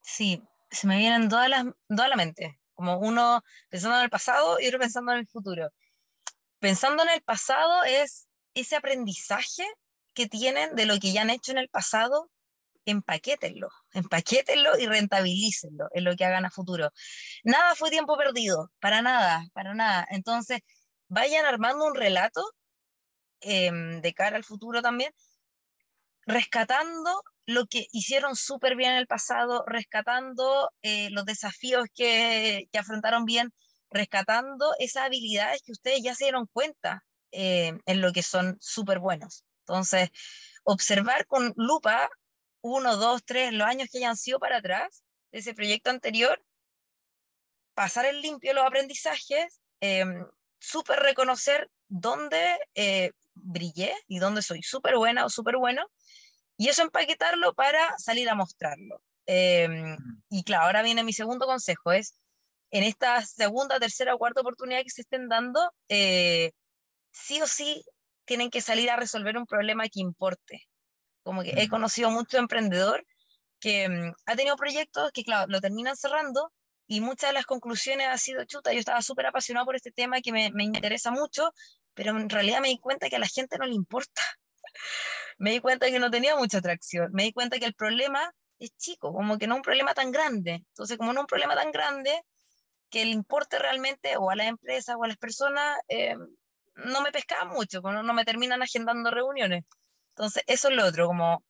Sí, 0.00 0.42
se 0.70 0.86
me 0.86 0.98
vienen 0.98 1.28
todas 1.28 1.50
las, 1.50 1.66
toda 1.88 2.08
la 2.08 2.16
mente, 2.16 2.60
como 2.74 2.98
uno 2.98 3.42
pensando 3.68 3.98
en 3.98 4.04
el 4.04 4.10
pasado 4.10 4.58
y 4.60 4.68
otro 4.68 4.78
pensando 4.78 5.12
en 5.12 5.18
el 5.18 5.26
futuro. 5.26 5.70
Pensando 6.60 7.02
en 7.02 7.10
el 7.10 7.22
pasado 7.22 7.84
es 7.84 8.27
ese 8.60 8.76
aprendizaje 8.76 9.64
que 10.14 10.28
tienen 10.28 10.74
de 10.74 10.86
lo 10.86 10.98
que 10.98 11.12
ya 11.12 11.22
han 11.22 11.30
hecho 11.30 11.52
en 11.52 11.58
el 11.58 11.68
pasado, 11.68 12.30
empaquétenlo, 12.84 13.68
empaquétenlo 13.92 14.78
y 14.78 14.86
rentabilícenlo 14.86 15.88
en 15.92 16.04
lo 16.04 16.16
que 16.16 16.24
hagan 16.24 16.44
a 16.46 16.50
futuro. 16.50 16.90
Nada 17.44 17.74
fue 17.74 17.90
tiempo 17.90 18.16
perdido, 18.16 18.70
para 18.80 19.02
nada, 19.02 19.44
para 19.52 19.74
nada. 19.74 20.06
Entonces, 20.10 20.60
vayan 21.08 21.46
armando 21.46 21.86
un 21.86 21.94
relato 21.94 22.42
em, 23.40 24.00
de 24.00 24.14
cara 24.14 24.36
al 24.36 24.44
futuro 24.44 24.82
también, 24.82 25.12
rescatando 26.26 27.22
lo 27.46 27.66
que 27.66 27.86
hicieron 27.92 28.36
súper 28.36 28.76
bien 28.76 28.92
en 28.92 28.98
el 28.98 29.06
pasado, 29.06 29.64
rescatando 29.66 30.70
eh, 30.82 31.10
los 31.10 31.24
desafíos 31.24 31.86
que, 31.94 32.68
que 32.72 32.78
afrontaron 32.78 33.24
bien, 33.24 33.52
rescatando 33.90 34.74
esas 34.78 35.04
habilidades 35.04 35.62
que 35.62 35.72
ustedes 35.72 36.02
ya 36.02 36.14
se 36.14 36.24
dieron 36.24 36.46
cuenta 36.52 37.04
eh, 37.32 37.78
en 37.86 38.00
lo 38.00 38.12
que 38.12 38.22
son 38.22 38.56
súper 38.60 38.98
buenos. 38.98 39.44
Entonces, 39.60 40.10
observar 40.64 41.26
con 41.26 41.52
lupa 41.56 42.10
uno, 42.60 42.96
dos, 42.96 43.22
tres, 43.24 43.52
los 43.52 43.66
años 43.66 43.88
que 43.90 43.98
hayan 43.98 44.16
sido 44.16 44.38
para 44.38 44.58
atrás 44.58 45.02
de 45.32 45.40
ese 45.40 45.54
proyecto 45.54 45.90
anterior, 45.90 46.42
pasar 47.74 48.06
el 48.06 48.20
limpio 48.22 48.54
los 48.54 48.66
aprendizajes, 48.66 49.60
eh, 49.80 50.04
súper 50.58 51.00
reconocer 51.00 51.70
dónde, 51.88 52.58
eh, 52.74 53.12
brillé 53.34 53.94
y 54.06 54.18
dónde 54.18 54.42
soy 54.42 54.62
súper 54.62 54.96
buena 54.96 55.24
o 55.24 55.30
súper 55.30 55.56
bueno, 55.56 55.86
y 56.56 56.68
eso 56.68 56.82
empaquetarlo 56.82 57.54
para 57.54 57.96
salir 57.98 58.28
a 58.28 58.34
mostrarlo. 58.34 59.00
Em, 59.26 59.92
mm. 59.92 60.22
y 60.30 60.42
claro, 60.42 60.66
ahora 60.66 60.82
viene 60.82 61.04
mi 61.04 61.12
segundo 61.12 61.46
consejo, 61.46 61.92
es 61.92 62.18
en 62.70 62.82
esta 62.84 63.24
segunda, 63.24 63.78
tercera 63.78 64.14
o 64.14 64.18
cuarta 64.18 64.40
oportunidad 64.40 64.82
que 64.82 64.90
se 64.90 65.02
estén 65.02 65.28
dando, 65.28 65.72
eh, 65.88 66.52
sí 67.10 67.40
o 67.42 67.46
sí 67.46 67.84
tienen 68.24 68.50
que 68.50 68.60
salir 68.60 68.90
a 68.90 68.96
resolver 68.96 69.36
un 69.36 69.46
problema 69.46 69.88
que 69.88 70.00
importe. 70.00 70.68
Como 71.22 71.42
que 71.42 71.50
he 71.50 71.66
mm. 71.66 71.70
conocido 71.70 72.10
mucho 72.10 72.38
emprendedor 72.38 73.04
que 73.60 73.88
mm, 73.88 74.12
ha 74.26 74.36
tenido 74.36 74.56
proyectos 74.56 75.10
que, 75.12 75.24
claro, 75.24 75.46
lo 75.48 75.60
terminan 75.60 75.96
cerrando 75.96 76.52
y 76.86 77.00
muchas 77.00 77.30
de 77.30 77.34
las 77.34 77.46
conclusiones 77.46 78.08
ha 78.08 78.18
sido, 78.18 78.44
chuta, 78.44 78.72
yo 78.72 78.78
estaba 78.78 79.02
súper 79.02 79.26
apasionado 79.26 79.66
por 79.66 79.76
este 79.76 79.92
tema 79.92 80.20
que 80.20 80.32
me, 80.32 80.50
me, 80.52 80.64
interesa 80.64 81.10
mucho, 81.10 81.52
pero 81.94 82.16
en 82.18 82.30
realidad 82.30 82.60
me 82.60 82.68
di 82.68 82.78
cuenta 82.78 83.10
que 83.10 83.16
a 83.16 83.18
la 83.18 83.26
gente 83.26 83.58
no 83.58 83.66
le 83.66 83.74
importa. 83.74 84.22
me 85.38 85.50
di 85.50 85.60
cuenta 85.60 85.90
que 85.90 85.98
no 85.98 86.10
tenía 86.10 86.36
mucha 86.36 86.58
atracción. 86.58 87.10
Me 87.12 87.24
di 87.24 87.32
cuenta 87.32 87.58
que 87.58 87.66
el 87.66 87.74
problema 87.74 88.32
es 88.58 88.70
chico, 88.76 89.12
como 89.12 89.38
que 89.38 89.46
no 89.46 89.54
es 89.54 89.58
un 89.58 89.62
problema 89.62 89.94
tan 89.94 90.10
grande. 90.10 90.64
Entonces, 90.68 90.96
como 90.96 91.12
no 91.12 91.20
es 91.20 91.24
un 91.24 91.28
problema 91.28 91.54
tan 91.54 91.70
grande, 91.70 92.22
que 92.90 93.04
le 93.04 93.12
importe 93.12 93.58
realmente 93.58 94.16
o 94.16 94.30
a 94.30 94.36
las 94.36 94.46
empresas 94.46 94.96
o 94.98 95.04
a 95.04 95.08
las 95.08 95.18
personas, 95.18 95.78
eh, 95.88 96.16
no 96.84 97.02
me 97.02 97.12
pescaban 97.12 97.48
mucho, 97.48 97.80
no, 97.80 98.02
no 98.02 98.14
me 98.14 98.24
terminan 98.24 98.62
agendando 98.62 99.10
reuniones. 99.10 99.64
Entonces, 100.10 100.42
eso 100.46 100.68
es 100.68 100.76
lo 100.76 100.86
otro, 100.86 101.06
como 101.06 101.44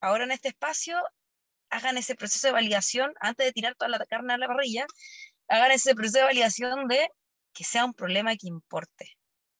ahora 0.00 0.24
en 0.24 0.32
este 0.32 0.48
espacio 0.48 0.98
hagan 1.70 1.98
ese 1.98 2.14
proceso 2.14 2.48
de 2.48 2.52
validación 2.52 3.12
antes 3.20 3.46
de 3.46 3.52
tirar 3.52 3.74
toda 3.74 3.90
la 3.90 4.04
carne 4.06 4.34
a 4.34 4.38
la 4.38 4.46
parrilla, 4.46 4.86
hagan 5.48 5.70
ese 5.72 5.94
proceso 5.94 6.18
de 6.18 6.24
validación 6.24 6.88
de 6.88 7.08
que 7.52 7.64
sea 7.64 7.84
un 7.84 7.94
problema 7.94 8.36
que 8.36 8.48
importe 8.48 9.16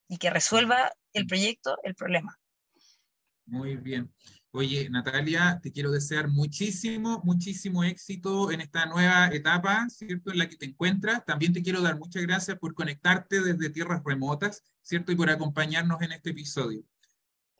y 0.09 0.19
que 0.19 0.31
resuelva 0.31 0.93
el 1.13 1.27
proyecto 1.27 1.77
el 1.83 1.95
problema. 1.95 2.39
Muy 3.47 3.77
bien. 3.77 4.13
Oye, 4.51 4.89
Natalia, 4.89 5.61
te 5.63 5.71
quiero 5.71 5.91
desear 5.91 6.29
muchísimo, 6.29 7.21
muchísimo 7.23 7.85
éxito 7.85 8.51
en 8.51 8.63
esta 8.63 8.87
nueva 8.87 9.29
etapa, 9.29 9.87
¿cierto? 9.91 10.33
En 10.33 10.39
la 10.39 10.49
que 10.49 10.57
te 10.57 10.65
encuentras. 10.65 11.23
También 11.27 11.53
te 11.53 11.63
quiero 11.63 11.83
dar 11.83 11.99
muchas 11.99 12.23
gracias 12.23 12.59
por 12.59 12.73
conectarte 12.75 13.43
desde 13.43 13.69
tierras 13.69 14.03
remotas, 14.05 14.63
¿cierto? 14.81 15.13
Y 15.13 15.17
por 15.17 15.29
acompañarnos 15.29 16.01
en 16.01 16.13
este 16.13 16.31
episodio. 16.31 16.83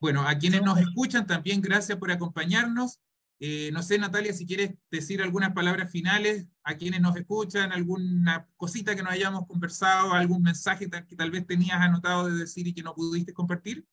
Bueno, 0.01 0.27
a 0.27 0.39
quienes 0.39 0.63
nos 0.63 0.79
escuchan, 0.79 1.27
también 1.27 1.61
gracias 1.61 1.99
por 1.99 2.11
acompañarnos. 2.11 3.01
Eh, 3.39 3.71
no 3.73 3.83
sé, 3.83 3.99
Natalia, 3.99 4.33
si 4.33 4.47
quieres 4.47 4.75
decir 4.91 5.21
algunas 5.21 5.53
palabras 5.53 5.91
finales 5.93 6.47
a 6.65 6.77
quienes 6.77 7.03
nos 7.03 7.17
escuchan, 7.17 7.71
alguna 7.71 8.49
cosita 8.57 8.97
que 8.97 9.03
nos 9.03 9.13
hayamos 9.13 9.47
conversado, 9.47 10.15
algún 10.15 10.43
mensaje 10.43 10.89
que 10.89 11.17
tal 11.17 11.31
vez 11.31 11.47
tenías 11.47 11.81
anotado 11.81 12.31
de 12.31 12.39
decir 12.39 12.67
y 12.67 12.73
que 12.73 12.83
no 12.83 12.95
pudiste 12.95 13.35
compartir. 13.35 13.87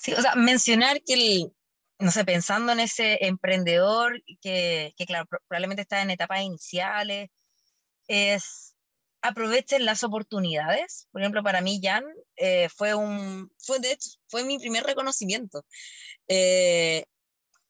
Sí, 0.00 0.12
o 0.12 0.22
sea, 0.22 0.34
mencionar 0.36 1.02
que 1.02 1.14
el, 1.14 1.52
no 1.98 2.10
sé, 2.10 2.24
pensando 2.24 2.72
en 2.72 2.80
ese 2.80 3.18
emprendedor 3.26 4.22
que, 4.40 4.94
que 4.96 5.06
claro, 5.06 5.26
probablemente 5.48 5.82
está 5.82 6.02
en 6.02 6.10
etapas 6.10 6.42
iniciales, 6.42 7.30
es 8.08 8.74
aprovechen 9.22 9.84
las 9.84 10.04
oportunidades. 10.04 11.08
Por 11.10 11.22
ejemplo, 11.22 11.42
para 11.42 11.60
mí, 11.60 11.80
Jan, 11.82 12.04
eh, 12.36 12.68
fue 12.68 12.94
un, 12.94 13.50
fue 13.58 13.80
de 13.80 13.92
hecho, 13.92 14.10
fue 14.28 14.44
mi 14.44 14.58
primer 14.58 14.84
reconocimiento. 14.84 15.64
Eh, 16.28 17.04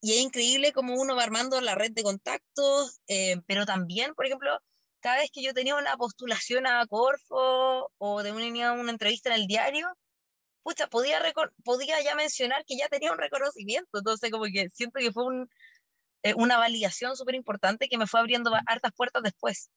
y 0.00 0.12
es 0.12 0.20
increíble 0.20 0.72
cómo 0.72 0.94
uno 0.94 1.16
va 1.16 1.24
armando 1.24 1.60
la 1.60 1.74
red 1.74 1.92
de 1.92 2.02
contactos, 2.02 3.00
eh, 3.08 3.36
pero 3.46 3.66
también, 3.66 4.14
por 4.14 4.26
ejemplo, 4.26 4.58
cada 5.00 5.18
vez 5.18 5.30
que 5.32 5.42
yo 5.42 5.54
tenía 5.54 5.76
una 5.76 5.96
postulación 5.96 6.66
a 6.66 6.86
Corfo 6.86 7.90
o 7.98 8.20
una, 8.20 8.72
una 8.72 8.92
entrevista 8.92 9.30
en 9.30 9.40
el 9.40 9.46
diario, 9.46 9.88
pucha, 10.68 10.88
podía, 10.88 11.20
podía 11.64 12.00
ya 12.02 12.14
mencionar 12.14 12.64
que 12.66 12.76
ya 12.76 12.88
tenía 12.88 13.12
un 13.12 13.18
reconocimiento, 13.18 13.98
entonces 13.98 14.30
como 14.30 14.44
que 14.44 14.68
siento 14.70 15.00
que 15.00 15.12
fue 15.12 15.24
un, 15.24 15.50
eh, 16.22 16.34
una 16.34 16.58
validación 16.58 17.16
súper 17.16 17.34
importante 17.34 17.88
que 17.88 17.98
me 17.98 18.06
fue 18.06 18.20
abriendo 18.20 18.52
hartas 18.66 18.92
puertas 18.94 19.22
después. 19.22 19.70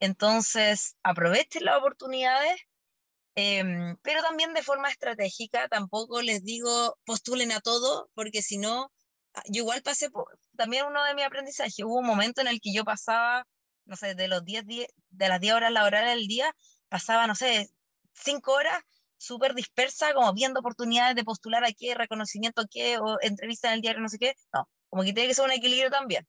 Entonces, 0.00 0.96
aprovechen 1.02 1.64
las 1.64 1.78
oportunidades, 1.78 2.60
em, 3.34 3.96
pero 4.02 4.22
también 4.22 4.54
de 4.54 4.62
forma 4.62 4.90
estratégica, 4.90 5.68
tampoco 5.68 6.22
les 6.22 6.44
digo 6.44 6.98
postulen 7.04 7.52
a 7.52 7.60
todo, 7.60 8.10
porque 8.14 8.42
si 8.42 8.58
no, 8.58 8.90
Ah, 9.36 9.42
yo 9.48 9.62
igual 9.62 9.82
pasé 9.82 10.10
por, 10.10 10.26
también 10.56 10.86
uno 10.86 11.04
de 11.04 11.14
mis 11.14 11.24
aprendizajes, 11.26 11.84
hubo 11.84 11.98
un 11.98 12.06
momento 12.06 12.40
en 12.40 12.48
el 12.48 12.58
que 12.60 12.72
yo 12.72 12.84
pasaba, 12.84 13.46
no 13.84 13.94
sé, 13.96 14.14
de, 14.14 14.28
los 14.28 14.44
10, 14.44 14.64
de 14.66 15.28
las 15.28 15.40
10 15.40 15.54
horas 15.54 15.72
laborales 15.72 16.14
del 16.16 16.26
día, 16.26 16.54
pasaba, 16.88 17.26
no 17.26 17.34
sé, 17.34 17.68
5 18.14 18.52
horas 18.52 18.82
súper 19.18 19.54
dispersa, 19.54 20.14
como 20.14 20.32
viendo 20.32 20.60
oportunidades 20.60 21.16
de 21.16 21.24
postular 21.24 21.64
a 21.64 21.72
qué, 21.72 21.94
reconocimiento 21.94 22.62
a 22.62 22.66
qué, 22.70 22.98
o 22.98 23.18
entrevista 23.22 23.68
en 23.68 23.74
el 23.74 23.80
diario, 23.80 24.02
no 24.02 24.08
sé 24.08 24.18
qué. 24.18 24.34
No, 24.52 24.68
como 24.88 25.02
que 25.02 25.12
tiene 25.12 25.28
que 25.28 25.34
ser 25.34 25.44
un 25.44 25.52
equilibrio 25.52 25.90
también. 25.90 26.26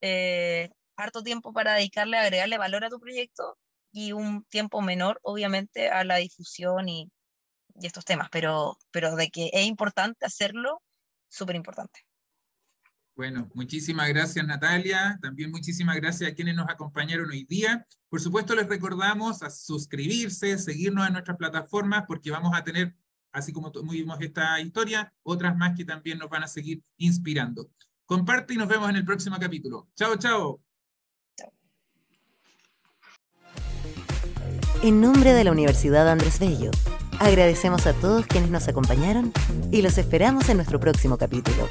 Eh, 0.00 0.70
harto 0.96 1.22
tiempo 1.22 1.52
para 1.52 1.74
dedicarle, 1.74 2.18
agregarle 2.18 2.58
valor 2.58 2.84
a 2.84 2.90
tu 2.90 3.00
proyecto 3.00 3.58
y 3.92 4.12
un 4.12 4.44
tiempo 4.44 4.80
menor, 4.82 5.18
obviamente, 5.22 5.88
a 5.90 6.04
la 6.04 6.16
difusión 6.16 6.88
y, 6.88 7.10
y 7.80 7.86
estos 7.86 8.04
temas, 8.04 8.28
pero, 8.30 8.78
pero 8.90 9.16
de 9.16 9.28
que 9.30 9.50
es 9.52 9.66
importante 9.66 10.26
hacerlo, 10.26 10.82
súper 11.28 11.56
importante. 11.56 12.07
Bueno, 13.18 13.50
muchísimas 13.52 14.08
gracias 14.10 14.46
Natalia, 14.46 15.18
también 15.20 15.50
muchísimas 15.50 15.96
gracias 15.96 16.30
a 16.30 16.34
quienes 16.36 16.54
nos 16.54 16.68
acompañaron 16.70 17.28
hoy 17.28 17.42
día. 17.42 17.84
Por 18.08 18.20
supuesto 18.20 18.54
les 18.54 18.68
recordamos 18.68 19.42
a 19.42 19.50
suscribirse, 19.50 20.56
seguirnos 20.56 21.04
en 21.04 21.14
nuestras 21.14 21.36
plataformas 21.36 22.04
porque 22.06 22.30
vamos 22.30 22.56
a 22.56 22.62
tener, 22.62 22.94
así 23.32 23.52
como 23.52 23.72
vimos 23.90 24.18
esta 24.20 24.60
historia, 24.60 25.12
otras 25.24 25.56
más 25.56 25.76
que 25.76 25.84
también 25.84 26.18
nos 26.18 26.30
van 26.30 26.44
a 26.44 26.46
seguir 26.46 26.80
inspirando. 26.96 27.68
Comparte 28.06 28.54
y 28.54 28.56
nos 28.56 28.68
vemos 28.68 28.88
en 28.88 28.94
el 28.94 29.04
próximo 29.04 29.36
capítulo. 29.40 29.88
Chao, 29.96 30.14
chao. 30.14 30.62
En 34.84 35.00
nombre 35.00 35.32
de 35.32 35.42
la 35.42 35.50
Universidad 35.50 36.08
Andrés 36.08 36.38
Bello, 36.38 36.70
agradecemos 37.18 37.84
a 37.88 37.94
todos 37.94 38.28
quienes 38.28 38.50
nos 38.50 38.68
acompañaron 38.68 39.32
y 39.72 39.82
los 39.82 39.98
esperamos 39.98 40.48
en 40.50 40.58
nuestro 40.58 40.78
próximo 40.78 41.18
capítulo. 41.18 41.68